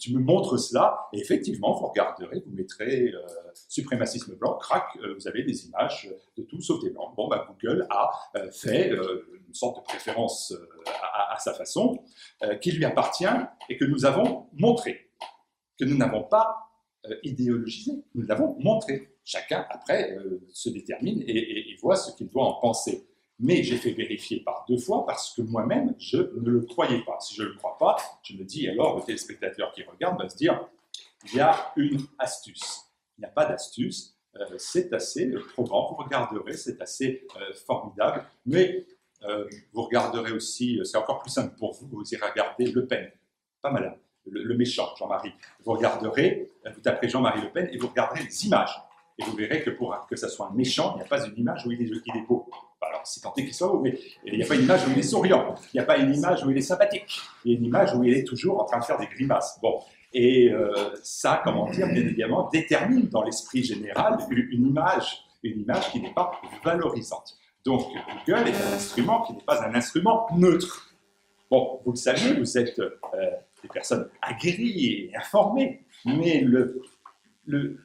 [0.00, 3.26] tu me montres cela, et effectivement, vous regarderez, vous mettrez euh,
[3.68, 7.14] suprémacisme blanc, crac, euh, vous avez des images de tout sauf des blancs.
[7.16, 10.54] Bon, bah, Google a euh, fait une sorte de préférence
[11.30, 12.02] à, sa façon,
[12.60, 13.24] qui lui appartient
[13.68, 15.10] et que nous avons montré,
[15.78, 16.56] que nous n'avons pas
[17.22, 19.16] idéologisé, nous l'avons montré.
[19.24, 20.16] Chacun, après,
[20.52, 23.07] se détermine et voit ce qu'il doit en penser
[23.40, 27.18] mais j'ai fait vérifier par deux fois parce que moi-même, je ne le croyais pas.
[27.20, 30.28] Si je ne le crois pas, je me dis alors, le téléspectateur qui regarde va
[30.28, 30.68] se dire,
[31.26, 32.82] il y a une astuce.
[33.16, 38.24] Il n'y a pas d'astuce, euh, c'est assez probant, vous regarderez, c'est assez euh, formidable,
[38.46, 38.86] mais
[39.24, 43.10] euh, vous regarderez aussi, c'est encore plus simple pour vous, vous irez regarder Le Pen,
[43.60, 45.32] pas mal, le, méchant Jean-Marie.
[45.64, 48.80] Vous regarderez, vous taperez Jean-Marie Le Pen et vous regarderez les images.
[49.18, 51.36] Et vous verrez que pour que ça soit un méchant, il n'y a pas une
[51.36, 52.48] image où il est, il est beau
[52.80, 54.98] alors c'est tenté qu'il soit beau, mais il n'y a pas une image où il
[54.98, 57.58] est souriant, il n'y a pas une image où il est sympathique, il y a
[57.58, 59.58] une image où il est toujours en train de faire des grimaces.
[59.60, 59.80] Bon,
[60.12, 65.90] et euh, ça, comment dire, bien évidemment, détermine dans l'esprit général une image, une image
[65.90, 67.36] qui n'est pas valorisante.
[67.64, 67.82] Donc
[68.26, 70.94] Google est un instrument qui n'est pas un instrument neutre.
[71.50, 72.90] Bon, vous le savez, vous êtes euh,
[73.62, 76.80] des personnes aguerries et informées, mais le,
[77.46, 77.78] le,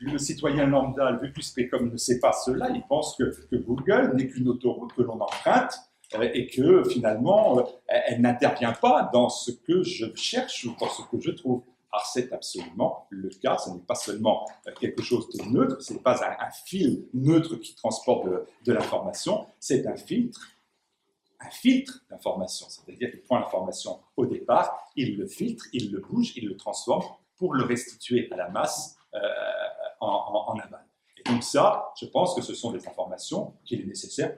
[0.00, 4.28] le citoyen lambda, le vétuspe comme ne sait pas cela, il pense que, Google n'est
[4.28, 5.74] qu'une autoroute que l'on emprunte
[6.14, 10.88] euh, et que finalement, euh, elle n'intervient pas dans ce que je cherche ou dans
[10.88, 11.62] ce que je trouve.
[11.92, 15.92] Alors c'est absolument le cas, ce n'est pas seulement euh, quelque chose de neutre, ce
[15.92, 18.26] n'est pas un, fil neutre qui transporte
[18.64, 20.40] de, l'information, c'est un filtre,
[21.38, 26.32] un filtre d'information, c'est-à-dire qu'il prend l'information au départ, il le filtre, il le bouge,
[26.36, 27.04] il le transforme
[27.36, 28.96] pour le restituer à la masse
[30.04, 30.86] en, aval.
[31.18, 34.36] Et donc ça, je pense que ce sont des informations qu'il est nécessaire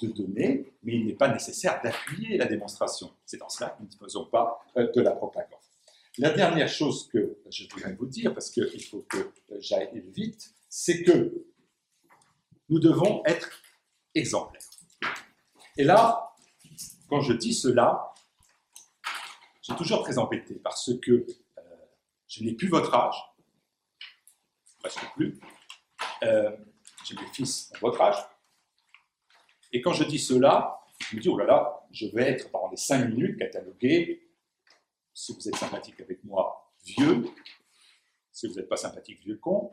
[0.00, 3.10] de donner, mais il n'est pas nécessaire d'appuyer la démonstration.
[3.24, 5.60] C'est dans cela que nous ne faisons pas euh, de la propagande.
[6.18, 11.02] La dernière chose que je voudrais vous dire, parce qu'il faut que j'aille vite, c'est
[11.02, 11.46] que
[12.68, 13.50] nous devons être
[14.14, 14.62] exemplaires.
[15.76, 16.34] Et là,
[17.08, 18.14] quand je dis cela,
[19.66, 21.10] suis toujours très embêté parce que
[21.58, 21.62] euh,
[22.28, 23.16] je n'ai plus votre âge,
[24.86, 25.40] presque plus.
[26.22, 26.56] Euh,
[27.04, 28.16] j'ai des fils de votre âge.
[29.72, 32.70] Et quand je dis cela, je me dis, oh là là, je vais être pendant
[32.70, 34.28] les cinq minutes catalogué,
[35.12, 37.24] si vous êtes sympathique avec moi, vieux,
[38.32, 39.72] si vous n'êtes pas sympathique, vieux con.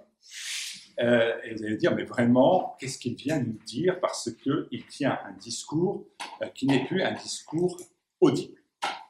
[0.99, 5.19] Euh, et vous allez dire, mais vraiment, qu'est-ce qu'il vient nous dire Parce qu'il tient
[5.26, 6.08] un discours
[6.41, 7.80] euh, qui n'est plus un discours
[8.19, 8.62] audible.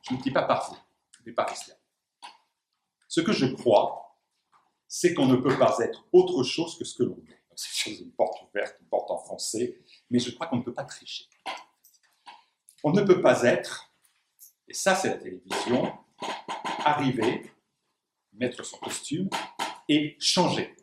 [0.02, 0.78] Je ne dis pas parfait,
[1.26, 1.76] mais pas là.
[3.08, 4.03] Ce que je crois,
[4.96, 7.42] c'est qu'on ne peut pas être autre chose que ce que l'on est.
[7.56, 11.26] C'est une porte ouverte, une porte enfoncée, mais je crois qu'on ne peut pas tricher.
[12.84, 13.92] On ne peut pas être,
[14.68, 15.92] et ça c'est la télévision,
[16.86, 17.52] arriver,
[18.34, 19.32] mettre son costume
[19.90, 20.76] et changer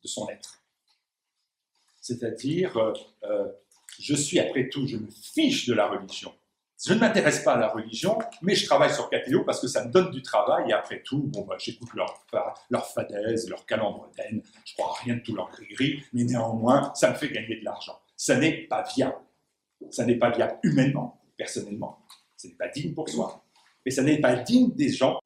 [0.00, 0.62] de son être.
[2.00, 2.92] C'est-à-dire, euh,
[3.24, 3.52] euh,
[3.98, 6.32] je suis après tout, je me fiche de la religion.
[6.82, 9.84] Je ne m'intéresse pas à la religion, mais je travaille sur Catéo parce que ça
[9.84, 12.24] me donne du travail et après tout, bon, bah, j'écoute leur,
[12.70, 17.14] leur fadaise, leur calembredaine, je crois rien de tout leur gris-gris, mais néanmoins, ça me
[17.16, 18.00] fait gagner de l'argent.
[18.16, 19.16] Ça n'est pas viable.
[19.90, 22.06] Ça n'est pas viable humainement, personnellement.
[22.36, 23.44] Ce n'est pas digne pour soi.
[23.84, 25.20] Mais ça n'est pas digne des gens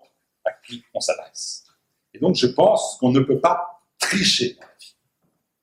[0.45, 1.65] à qui on s'adresse.
[2.13, 4.97] Et donc, je pense qu'on ne peut pas tricher dans la vie.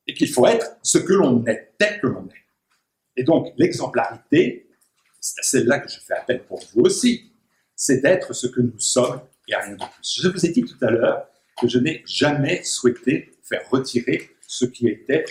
[0.07, 2.45] Et qu'il faut être ce que l'on est, tel que l'on est.
[3.17, 4.70] Et donc, l'exemplarité,
[5.21, 7.31] c'est à celle-là que je fais appel pour vous aussi,
[7.75, 10.21] c'est d'être ce que nous sommes et rien de plus.
[10.21, 11.27] Je vous ai dit tout à l'heure
[11.59, 15.25] que je n'ai jamais souhaité faire retirer ce qui était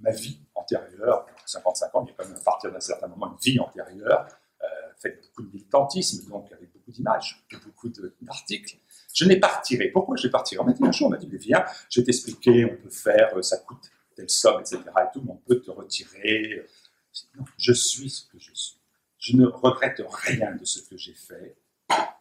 [0.00, 3.32] ma vie antérieure, 55 ans, il y a quand même à partir d'un certain moment
[3.32, 4.26] une vie antérieure,
[4.62, 4.66] euh,
[4.98, 7.90] faite beaucoup de militantisme, donc avec beaucoup d'images, beaucoup
[8.20, 8.76] d'articles.
[9.12, 9.88] Je n'ai pas retiré.
[9.88, 10.60] Pourquoi je n'ai pas retiré?
[10.60, 13.36] On m'a dit un jour, on m'a dit, viens, je vais t'expliquer, on peut faire,
[13.36, 14.78] euh, ça coûte telle somme, etc.
[14.78, 16.66] Et tout, mais on peut te retirer.
[17.36, 18.79] Non, je suis ce que je suis.
[19.20, 21.56] Je ne regrette rien de ce que j'ai fait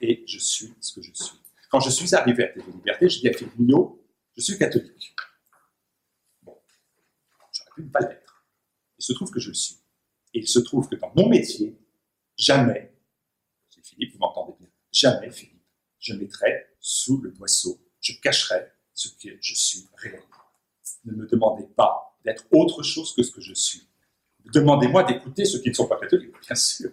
[0.01, 1.39] et je suis ce que je suis.
[1.71, 5.15] Quand je suis arrivé à TV Liberté, je dis à Philippe Mignot, je suis catholique.
[6.43, 6.57] Bon,
[7.53, 8.45] j'aurais pu ne pas l'être.
[8.97, 9.77] Il se trouve que je le suis.
[10.33, 11.77] Et il se trouve que dans mon métier,
[12.37, 12.93] jamais,
[13.81, 15.63] Philippe, vous m'entendez bien, jamais, Philippe,
[15.99, 20.25] je mettrai sous le boisseau, je cacherai ce que je suis réellement.
[21.05, 23.87] Ne me demandez pas d'être autre chose que ce que je suis.
[24.53, 26.89] Demandez-moi d'écouter ceux qui ne sont pas catholiques, bien sûr.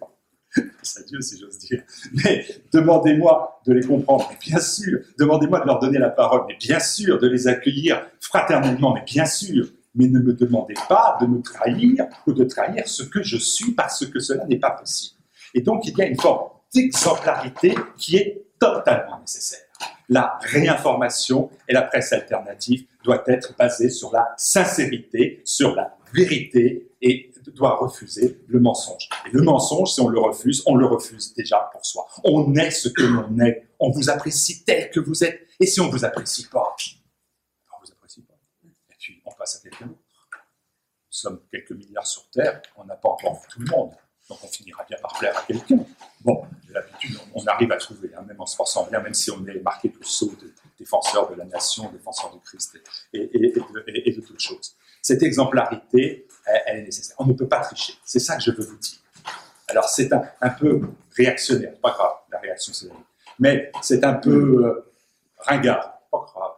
[0.81, 1.83] C'est Dieu, si j'ose dire.
[2.13, 4.99] Mais demandez-moi de les comprendre, bien sûr.
[5.19, 7.19] Demandez-moi de leur donner la parole, mais bien sûr.
[7.19, 9.67] De les accueillir fraternellement, mais bien sûr.
[9.95, 13.71] Mais ne me demandez pas de me trahir ou de trahir ce que je suis
[13.71, 15.19] parce que cela n'est pas possible.
[15.53, 19.61] Et donc, il y a une forme d'exemplarité qui est totalement nécessaire.
[20.09, 26.91] La réinformation et la presse alternative doit être basée sur la sincérité, sur la vérité
[27.01, 29.09] et doit refuser le mensonge.
[29.25, 32.07] Et le mensonge, si on le refuse, on le refuse déjà pour soi.
[32.23, 33.67] On est ce que l'on est.
[33.79, 35.47] On vous apprécie tel que vous êtes.
[35.59, 36.75] Et si on ne vous apprécie pas,
[37.73, 38.35] on vous apprécie pas.
[38.89, 39.99] Et puis, on passe à quelqu'un d'autre.
[39.99, 42.61] Nous sommes quelques milliards sur Terre.
[42.75, 43.91] On n'a pas encore vu tout le monde.
[44.29, 45.85] Donc, on finira bien par plaire à quelqu'un.
[46.21, 49.45] Bon, l'habitude, on arrive à trouver, hein, même en se forçant bien, même si on
[49.47, 52.77] est marqué tout saut de défenseur de la nation, défenseur de Christ
[53.13, 54.75] et, et, et de toutes choses.
[55.01, 57.15] Cette exemplarité, elle, est nécessaire.
[57.19, 57.93] On ne peut pas tricher.
[58.05, 58.99] C'est ça que je veux vous dire.
[59.67, 60.81] Alors c'est un, peu
[61.15, 62.99] réactionnaire, pas grave, la réaction c'est la vie.
[63.39, 64.93] Mais c'est un peu euh,
[65.39, 66.53] ringard, pas grave,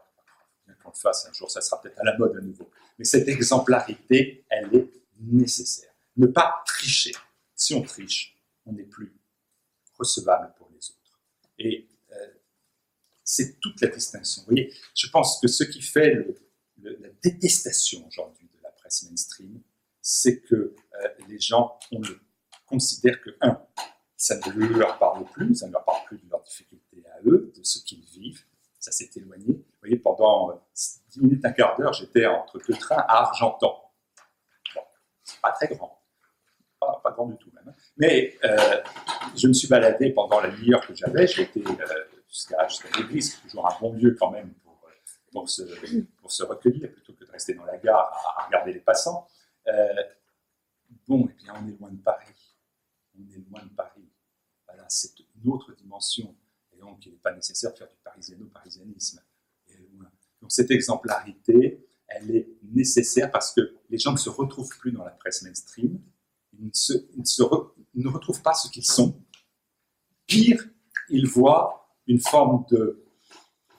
[0.66, 2.70] bien qu'on le fasse un jour, ça sera peut-être à la mode à nouveau.
[3.00, 4.90] Mais cette exemplarité, elle est
[5.22, 5.90] nécessaire.
[6.18, 7.14] Ne pas tricher.
[7.56, 9.14] Si on triche, on n'est plus
[9.98, 11.20] recevable pour les autres.
[11.58, 12.28] Et euh,
[13.24, 14.44] c'est toute la distinction.
[14.44, 16.14] Vous voyez, je pense que ce qui fait
[16.78, 19.62] la détestation aujourd'hui de la presse mainstream,
[20.12, 22.02] c'est que euh, les gens on
[22.66, 23.62] considèrent que, un,
[24.18, 27.54] ça ne leur parle plus, ça ne leur parle plus de leurs difficultés à eux,
[27.56, 28.44] de ce qu'ils vivent,
[28.80, 29.46] ça s'est éloigné.
[29.54, 30.60] Vous voyez, pendant
[31.12, 33.92] 10 minutes, un quart d'heure, j'étais entre deux trains à Argentan.
[34.74, 34.82] Bon,
[35.24, 36.02] c'est pas très grand,
[36.80, 37.70] pas, grand du tout même.
[37.70, 37.76] Hein.
[37.98, 38.82] Mais euh,
[39.36, 42.68] je me suis baladé pendant la demi-heure que j'avais, j'ai été euh, jusqu'à
[42.98, 44.56] l'église, toujours un bon lieu quand même
[45.32, 49.28] pour se recueillir, plutôt que de rester dans la gare à regarder les passants.
[49.70, 50.04] Euh,
[51.08, 52.58] bon, eh bien, on est loin de Paris.
[53.18, 54.10] On est loin de Paris.
[54.68, 56.36] Voilà, c'est une autre dimension.
[56.74, 59.22] Et donc, il n'est pas nécessaire de faire du parisiano-parisianisme.
[60.42, 65.04] Donc, cette exemplarité, elle est nécessaire parce que les gens ne se retrouvent plus dans
[65.04, 66.02] la presse mainstream.
[66.54, 66.94] Ils ne, se,
[67.96, 69.22] ne retrouvent pas ce qu'ils sont.
[70.26, 70.64] Pire,
[71.10, 73.06] ils voient une forme de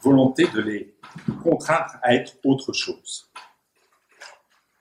[0.01, 0.99] volonté de les
[1.43, 3.31] contraindre à être autre chose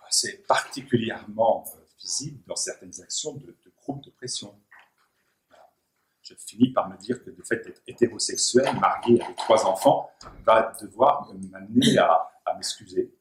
[0.10, 4.60] c'est particulièrement euh, visible dans certaines actions de, groupes de pression.
[6.22, 10.12] Je finis par me dire que le fait d'être hétérosexuel, marié avec trois enfants,
[10.46, 13.12] va devoir m'amener à, m'excuser,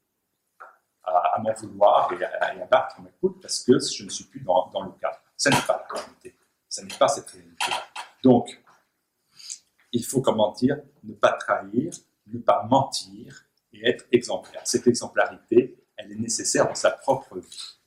[1.03, 4.83] à, m'en vouloir et à, battre ma coupe parce que je ne suis plus dans,
[4.83, 5.17] le cadre.
[5.35, 6.37] Ça n'est pas la réalité.
[6.67, 7.71] Ça n'est pas cette réalité.
[8.21, 8.61] Donc,
[9.91, 11.91] il faut, comment dire, ne pas trahir,
[12.27, 14.61] ne pas mentir et être exemplaire.
[14.65, 17.77] Cette exemplarité, elle est nécessaire dans sa propre vie.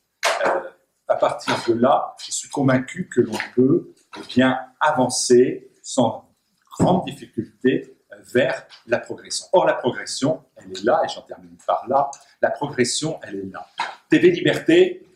[0.47, 0.61] Euh,
[1.09, 3.93] à partir de là, je suis convaincu que l'on peut
[4.29, 6.31] bien avancer sans
[6.79, 9.47] grande difficulté euh, vers la progression.
[9.53, 12.11] Or, la progression, elle est là, et j'en termine par là,
[12.41, 13.67] la progression, elle est là.
[14.11, 15.07] TV Liberté,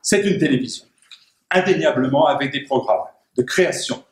[0.00, 0.86] c'est une télévision,
[1.50, 3.06] indéniablement avec des programmes
[3.36, 4.04] de création,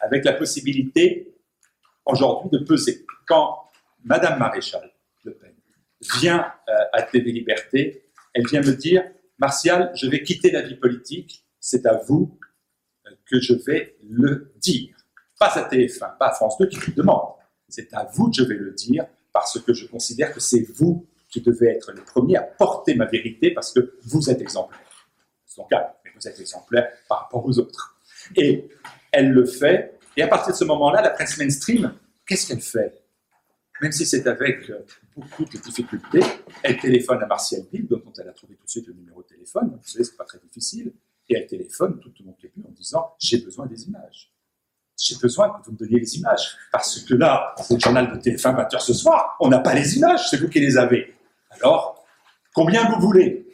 [0.00, 1.34] avec la possibilité
[2.06, 3.04] aujourd'hui de peser.
[3.26, 3.64] Quand
[4.04, 4.90] Madame Maréchal
[6.00, 9.02] vient euh, à TV Liberté, elle vient me dire,
[9.38, 12.38] Martial, je vais quitter la vie politique, c'est à vous
[13.06, 14.94] euh, que je vais le dire.
[15.38, 17.32] Pas à TF1, pas à France 2 qui me demande.
[17.68, 21.06] C'est à vous que je vais le dire parce que je considère que c'est vous
[21.28, 24.80] qui devez être les premiers à porter ma vérité parce que vous êtes exemplaire.
[25.44, 27.96] C'est cas, mais vous êtes exemplaire par rapport aux autres.
[28.36, 28.68] Et
[29.12, 31.92] elle le fait, et à partir de ce moment-là, la presse mainstream,
[32.26, 33.02] qu'est-ce qu'elle fait?
[33.80, 34.80] Même si c'est avec euh,
[35.16, 36.20] beaucoup de difficultés,
[36.62, 39.28] elle téléphone à Martial Bill, dont elle a trouvé tout de suite le numéro de
[39.28, 40.92] téléphone, vous savez, c'est pas très difficile,
[41.28, 44.32] et elle téléphone tout au long début en disant J'ai besoin des images.
[44.96, 46.56] J'ai besoin que vous me donniez les images.
[46.72, 49.96] Parce que là, c'est le journal de TF1 20h ce soir, on n'a pas les
[49.96, 51.14] images, c'est vous qui les avez.
[51.50, 52.04] Alors,
[52.52, 53.46] combien vous voulez?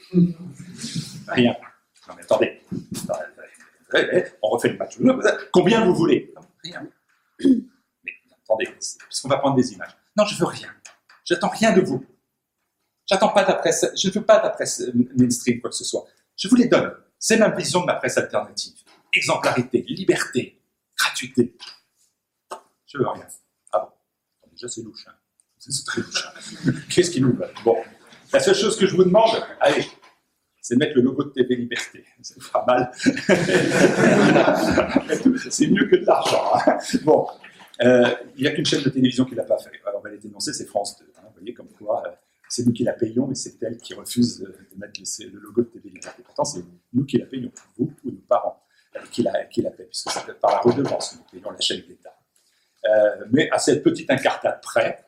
[1.28, 1.54] Rien.
[2.08, 2.60] Non mais attendez.
[4.42, 4.98] On refait le match.
[5.52, 6.32] Combien vous voulez?
[6.62, 6.86] Rien.
[7.40, 8.12] Mais
[8.42, 9.96] attendez, puisqu'on va prendre des images.
[10.16, 10.68] Non, je veux rien.
[11.24, 12.04] J'attends rien de vous.
[13.06, 14.82] J'attends pas la presse, je ne veux pas la presse
[15.16, 16.06] mainstream, quoi que ce soit.
[16.36, 16.94] Je vous les donne.
[17.18, 18.74] C'est ma vision de ma presse alternative.
[19.12, 20.60] Exemplarité, liberté,
[20.96, 21.56] gratuité.
[22.86, 23.26] Je veux rien.
[23.72, 25.06] Ah bon Déjà, c'est louche.
[25.06, 25.14] Hein.
[25.58, 26.26] C'est très louche.
[26.26, 26.72] Hein.
[26.90, 27.48] Qu'est-ce qui nous va?
[27.64, 27.76] Bon.
[28.32, 29.86] La seule chose que je vous demande, allez,
[30.60, 32.04] c'est de mettre le logo de TV Liberté.
[32.22, 32.90] C'est pas mal.
[35.50, 36.52] c'est mieux que de l'argent.
[36.54, 36.78] Hein.
[37.02, 37.26] Bon.
[37.82, 39.70] Euh, il n'y a qu'une chaîne de télévision qui ne l'a pas fait.
[39.84, 41.06] Alors, on va les dénoncer, c'est France 2.
[41.06, 42.10] Vous voyez comme quoi, euh,
[42.48, 45.68] c'est nous qui la payons, mais c'est elle qui refuse de, mettre le, logo de
[45.68, 46.22] TV Liberté.
[46.22, 46.62] Pourtant, c'est
[46.92, 48.62] nous qui la payons, vous ou nos parents
[48.96, 51.60] euh, qui, la, qui la paient, puisque c'est par la redevance que nous payons la
[51.60, 52.16] chaîne d'État.
[52.84, 55.04] Euh, mais à cette petite incartade près,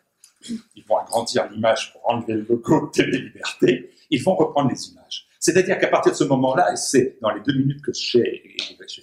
[0.74, 4.88] ils vont agrandir l'image pour enlever le logo de TV Liberté, ils vont reprendre les
[4.88, 5.25] images.
[5.46, 8.42] C'est-à-dire qu'à partir de ce moment-là, et c'est dans les deux minutes que je vais,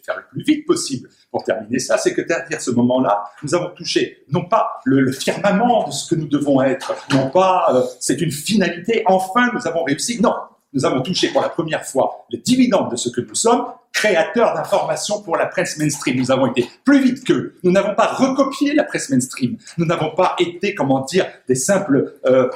[0.06, 3.70] faire le plus vite possible pour terminer ça, c'est que à ce moment-là, nous avons
[3.70, 8.20] touché non pas le, firmament de ce que nous devons être, non pas euh, c'est
[8.20, 10.36] une finalité, enfin nous avons réussi, non,
[10.74, 13.64] nous avons touché pour la première fois les dividendes de ce que nous sommes,
[13.94, 16.18] créateurs d'informations pour la presse mainstream.
[16.18, 17.56] Nous avons été plus vite qu'eux.
[17.64, 19.56] Nous n'avons pas recopié la presse mainstream.
[19.78, 22.50] Nous n'avons pas été, comment dire, des simples euh,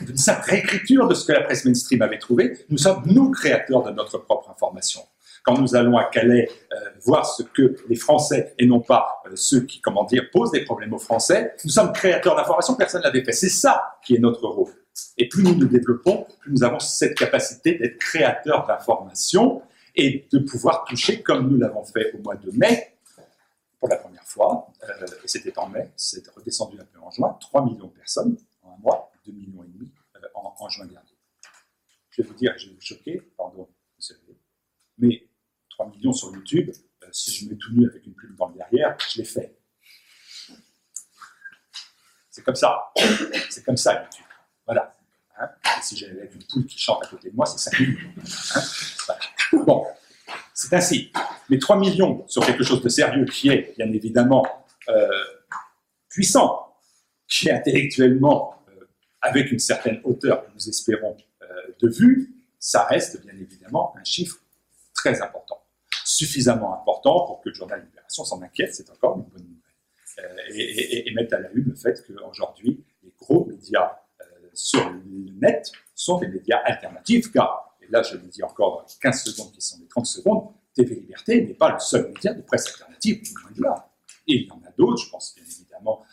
[0.00, 2.58] d'une simple réécriture de ce que la presse mainstream avait trouvé.
[2.68, 5.00] Nous sommes, nous, créateurs de notre propre information.
[5.42, 9.32] Quand nous allons à Calais euh, voir ce que les Français, et non pas euh,
[9.34, 13.06] ceux qui, comment dire, posent des problèmes aux Français, nous sommes créateurs d'informations, personne ne
[13.06, 13.32] l'avait fait.
[13.32, 14.72] C'est ça qui est notre rôle.
[15.18, 19.60] Et plus nous nous développons, plus nous avons cette capacité d'être créateurs d'informations
[19.94, 22.94] et de pouvoir toucher, comme nous l'avons fait au mois de mai,
[23.78, 27.36] pour la première fois, euh, et c'était en mai, c'est redescendu un peu en juin,
[27.38, 31.08] 3 millions de personnes en un mois, 2 millions et demi euh, en, juin dernier.
[32.10, 33.68] Je vais vous dire, je vais vous choquer, pardon,
[34.98, 35.28] mais
[35.70, 36.70] 3 millions sur YouTube,
[37.02, 39.58] euh, si je mets tout nu avec une pub dans le derrière, je l'ai fait.
[42.30, 42.92] C'est comme ça.
[43.50, 44.26] C'est comme ça, YouTube.
[44.66, 44.96] Voilà.
[45.38, 45.48] Hein?
[45.82, 48.10] Si j'avais une poule qui chante à côté de moi, c'est 5 millions.
[48.56, 49.12] Hein?
[49.64, 49.86] Bon,
[50.52, 51.12] c'est ainsi.
[51.48, 54.44] Mais 3 millions sur quelque chose de sérieux qui est, bien évidemment,
[54.88, 55.08] euh,
[56.08, 56.76] puissant,
[57.28, 58.63] qui est intellectuellement
[59.24, 61.46] avec une certaine hauteur que nous espérons euh,
[61.80, 64.36] de vue, ça reste bien évidemment un chiffre
[64.94, 65.60] très important.
[66.04, 69.60] Suffisamment important pour que le journal Libération s'en inquiète, c'est encore une bonne nouvelle.
[70.18, 74.90] Euh, et, et, mettre à la une le fait qu'aujourd'hui, les gros médias euh, sur
[74.90, 75.02] le
[75.40, 79.24] net sont des médias alternatifs, car, et là je le dis encore dans les 15
[79.24, 82.66] secondes qui sont les 30 secondes, TV Liberté n'est pas le seul média de presse
[82.66, 83.90] alternative, loin de là.
[84.28, 86.04] Et il y en a d'autres, je pense bien évidemment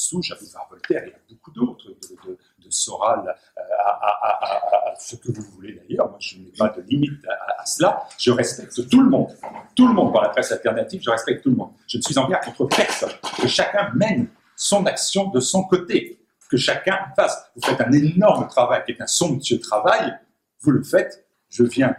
[0.00, 5.42] Souche, à Boulevard Voltaire, et à beaucoup d'autres, de, Soral, euh, à, ce que vous
[5.54, 6.08] voulez d'ailleurs.
[6.08, 8.06] Moi, je n'ai pas de limite à, cela.
[8.16, 9.36] Je respecte tout le monde.
[9.74, 11.72] Tout le monde dans la presse alternative, je respecte tout le monde.
[11.88, 13.10] Je ne suis en guerre contre personne.
[13.40, 16.20] Que chacun mène son action de son côté.
[16.48, 17.50] Que chacun fasse.
[17.56, 20.16] Vous faites un énorme travail, qui est un somptueux travail.
[20.60, 21.26] Vous le faites.
[21.48, 21.96] Je viens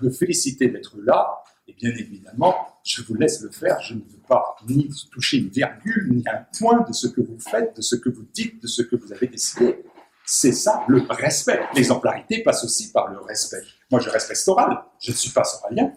[0.00, 1.43] vous féliciter d'être là.
[1.66, 3.80] Et bien évidemment, je vous laisse le faire.
[3.80, 7.38] Je ne veux pas ni toucher une virgule, ni un point de ce que vous
[7.38, 9.84] faites, de ce que vous dites, de ce que vous avez décidé.
[10.26, 11.60] C'est ça le respect.
[11.74, 13.62] L'exemplarité passe aussi par le respect.
[13.90, 14.82] Moi, je respecte Soral.
[14.98, 15.92] Je ne suis pas soralien.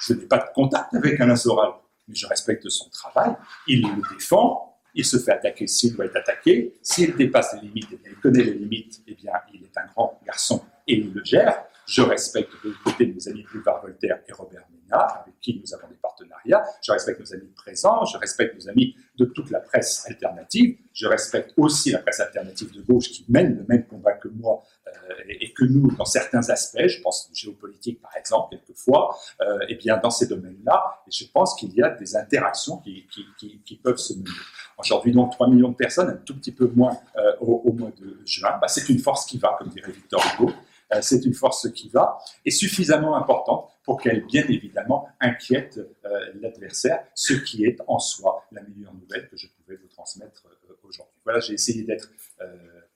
[0.00, 1.72] Je n'ai pas de contact avec un Soral.
[2.08, 3.34] Mais je respecte son travail.
[3.66, 4.80] Il le défend.
[4.94, 6.74] Il se fait attaquer s'il doit être attaqué.
[6.82, 10.20] S'il dépasse les limites, et il connaît les limites, eh bien, il est un grand
[10.24, 11.64] garçon et il le gère.
[11.86, 15.88] Je respecte de côté nos amis Boulevard Voltaire et Robert Ménard, avec qui nous avons
[15.88, 16.64] des partenariats.
[16.82, 20.78] Je respecte nos amis présents, je respecte nos amis de toute la presse alternative.
[20.92, 24.62] Je respecte aussi la presse alternative de gauche qui mène le même combat que moi
[24.86, 24.90] euh,
[25.28, 26.86] et, que nous dans certains aspects.
[26.86, 29.16] Je pense géopolitique par exemple, quelquefois.
[29.40, 33.06] Euh, et bien dans ces domaines-là, je pense qu'il y a des interactions qui,
[33.38, 34.30] qui, qui, peuvent se mener.
[34.78, 38.18] Aujourd'hui, donc, 3 millions de personnes, un tout petit peu moins euh, au, mois de
[38.24, 38.58] juin.
[38.60, 40.52] Bah, c'est une force qui va, comme dirait Victor Hugo.
[40.92, 46.32] Euh, c'est une force qui va, et suffisamment importante pour qu'elle, bien évidemment, inquiète euh,
[46.40, 50.74] l'adversaire, ce qui est en soi la meilleure nouvelle que je pouvais vous transmettre euh,
[50.82, 51.14] aujourd'hui.
[51.24, 52.08] Voilà, j'ai essayé d'être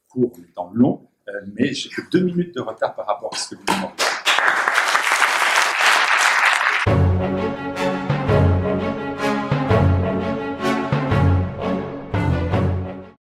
[0.09, 1.07] court en étant long,
[1.55, 4.08] mais j'ai que deux minutes de retard par rapport à ce que vous demandez.